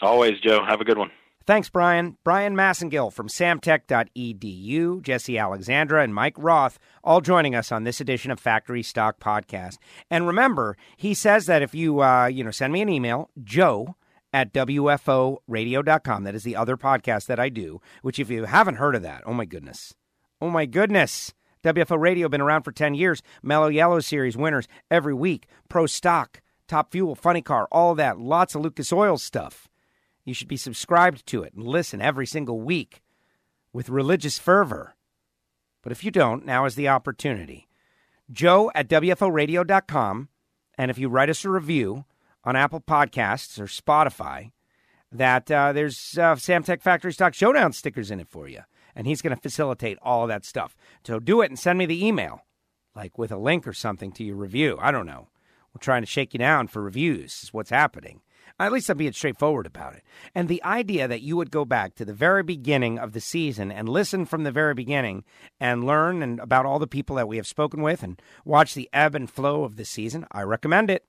[0.00, 0.64] Always, Joe.
[0.66, 1.10] Have a good one.
[1.44, 2.16] Thanks, Brian.
[2.24, 8.30] Brian Massingill from samtech.edu, Jesse Alexander, and Mike Roth all joining us on this edition
[8.30, 9.78] of Factory Stock Podcast.
[10.08, 13.96] And remember, he says that if you uh, you know send me an email, Joe
[14.32, 16.24] at WFOradio.com.
[16.24, 19.22] That is the other podcast that I do, which if you haven't heard of that,
[19.26, 19.94] oh my goodness.
[20.40, 21.34] Oh my goodness.
[21.62, 23.22] WFO Radio been around for 10 years.
[23.42, 25.46] Mello Yello Series winners every week.
[25.68, 28.18] Pro Stock, Top Fuel, Funny Car, all that.
[28.18, 29.68] Lots of Lucas Oil stuff.
[30.24, 33.02] You should be subscribed to it and listen every single week
[33.72, 34.94] with religious fervor.
[35.82, 37.68] But if you don't, now is the opportunity.
[38.30, 40.28] Joe at WFOradio.com.
[40.78, 42.04] And if you write us a review
[42.44, 44.50] on Apple Podcasts or Spotify,
[45.12, 48.62] that uh, there's uh, Samtech Factory Stock Showdown stickers in it for you
[48.94, 50.76] and he's going to facilitate all of that stuff.
[51.06, 52.42] So do it and send me the email,
[52.94, 54.78] like with a link or something to your review.
[54.80, 55.28] I don't know.
[55.74, 58.20] We're trying to shake you down for reviews, is what's happening.
[58.58, 60.02] At least I'm being straightforward about it.
[60.34, 63.72] And the idea that you would go back to the very beginning of the season
[63.72, 65.24] and listen from the very beginning
[65.58, 68.88] and learn and about all the people that we have spoken with and watch the
[68.92, 71.06] ebb and flow of the season, I recommend it.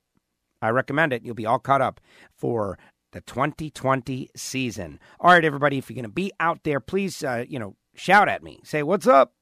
[0.61, 1.23] I recommend it.
[1.23, 1.99] You'll be all caught up
[2.33, 2.79] for
[3.13, 4.99] the 2020 season.
[5.19, 8.27] All right, everybody, if you're going to be out there, please, uh, you know, shout
[8.27, 8.59] at me.
[8.63, 9.33] Say, what's up?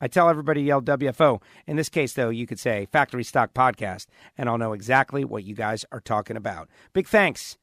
[0.00, 1.40] I tell everybody to yell WFO.
[1.66, 4.06] In this case, though, you could say Factory Stock Podcast,
[4.36, 6.68] and I'll know exactly what you guys are talking about.
[6.92, 7.56] Big thanks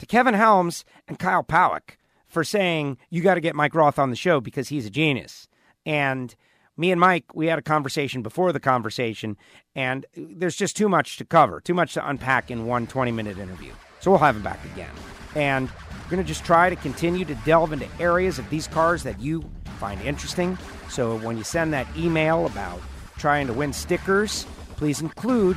[0.00, 1.96] to Kevin Helms and Kyle Pawuk
[2.26, 5.48] for saying you got to get Mike Roth on the show because he's a genius.
[5.86, 6.34] And
[6.76, 9.36] me and Mike, we had a conversation before the conversation,
[9.74, 13.38] and there's just too much to cover, too much to unpack in one 20 minute
[13.38, 13.72] interview.
[14.00, 14.90] So we'll have him back again.
[15.34, 19.02] And we're going to just try to continue to delve into areas of these cars
[19.04, 19.44] that you
[19.78, 20.58] find interesting.
[20.88, 22.80] So when you send that email about
[23.18, 24.46] trying to win stickers,
[24.76, 25.56] please include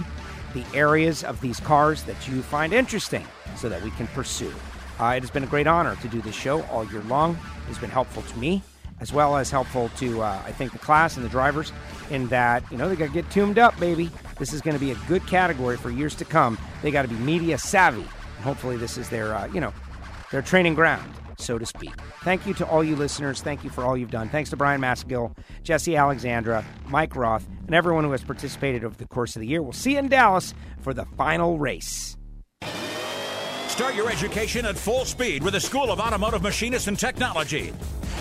[0.54, 3.26] the areas of these cars that you find interesting
[3.56, 4.54] so that we can pursue.
[5.00, 7.32] Uh, it has been a great honor to do this show all year long.
[7.32, 8.62] It has been helpful to me,
[9.00, 11.72] as well as helpful to, uh, I think, the class and the drivers
[12.12, 14.12] in that, you know, they got to get tuned up, baby.
[14.38, 16.60] This is going to be a good category for years to come.
[16.84, 18.06] They got to be media savvy
[18.44, 19.74] hopefully this is their, uh, you know,
[20.32, 21.94] their training ground, so to speak.
[22.24, 23.42] Thank you to all you listeners.
[23.42, 24.30] Thank you for all you've done.
[24.30, 29.08] Thanks to Brian Massingill, Jesse Alexander, Mike Roth, and everyone who has participated over the
[29.08, 29.62] course of the year.
[29.62, 32.18] We'll see you in Dallas for the final race.
[33.74, 37.74] Start your education at full speed with the School of Automotive Machinists and Technology.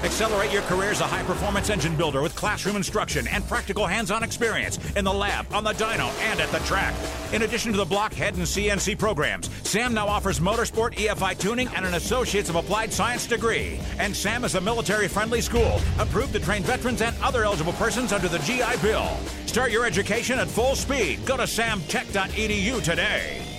[0.02, 4.10] Accelerate your career as a high performance engine builder with classroom instruction and practical hands
[4.10, 6.94] on experience in the lab, on the dyno, and at the track.
[7.34, 11.84] In addition to the blockhead and CNC programs, SAM now offers motorsport EFI tuning and
[11.84, 13.78] an Associates of Applied Science degree.
[13.98, 18.14] And SAM is a military friendly school, approved to train veterans and other eligible persons
[18.14, 19.18] under the GI Bill.
[19.44, 21.26] Start your education at full speed.
[21.26, 23.51] Go to samtech.edu today.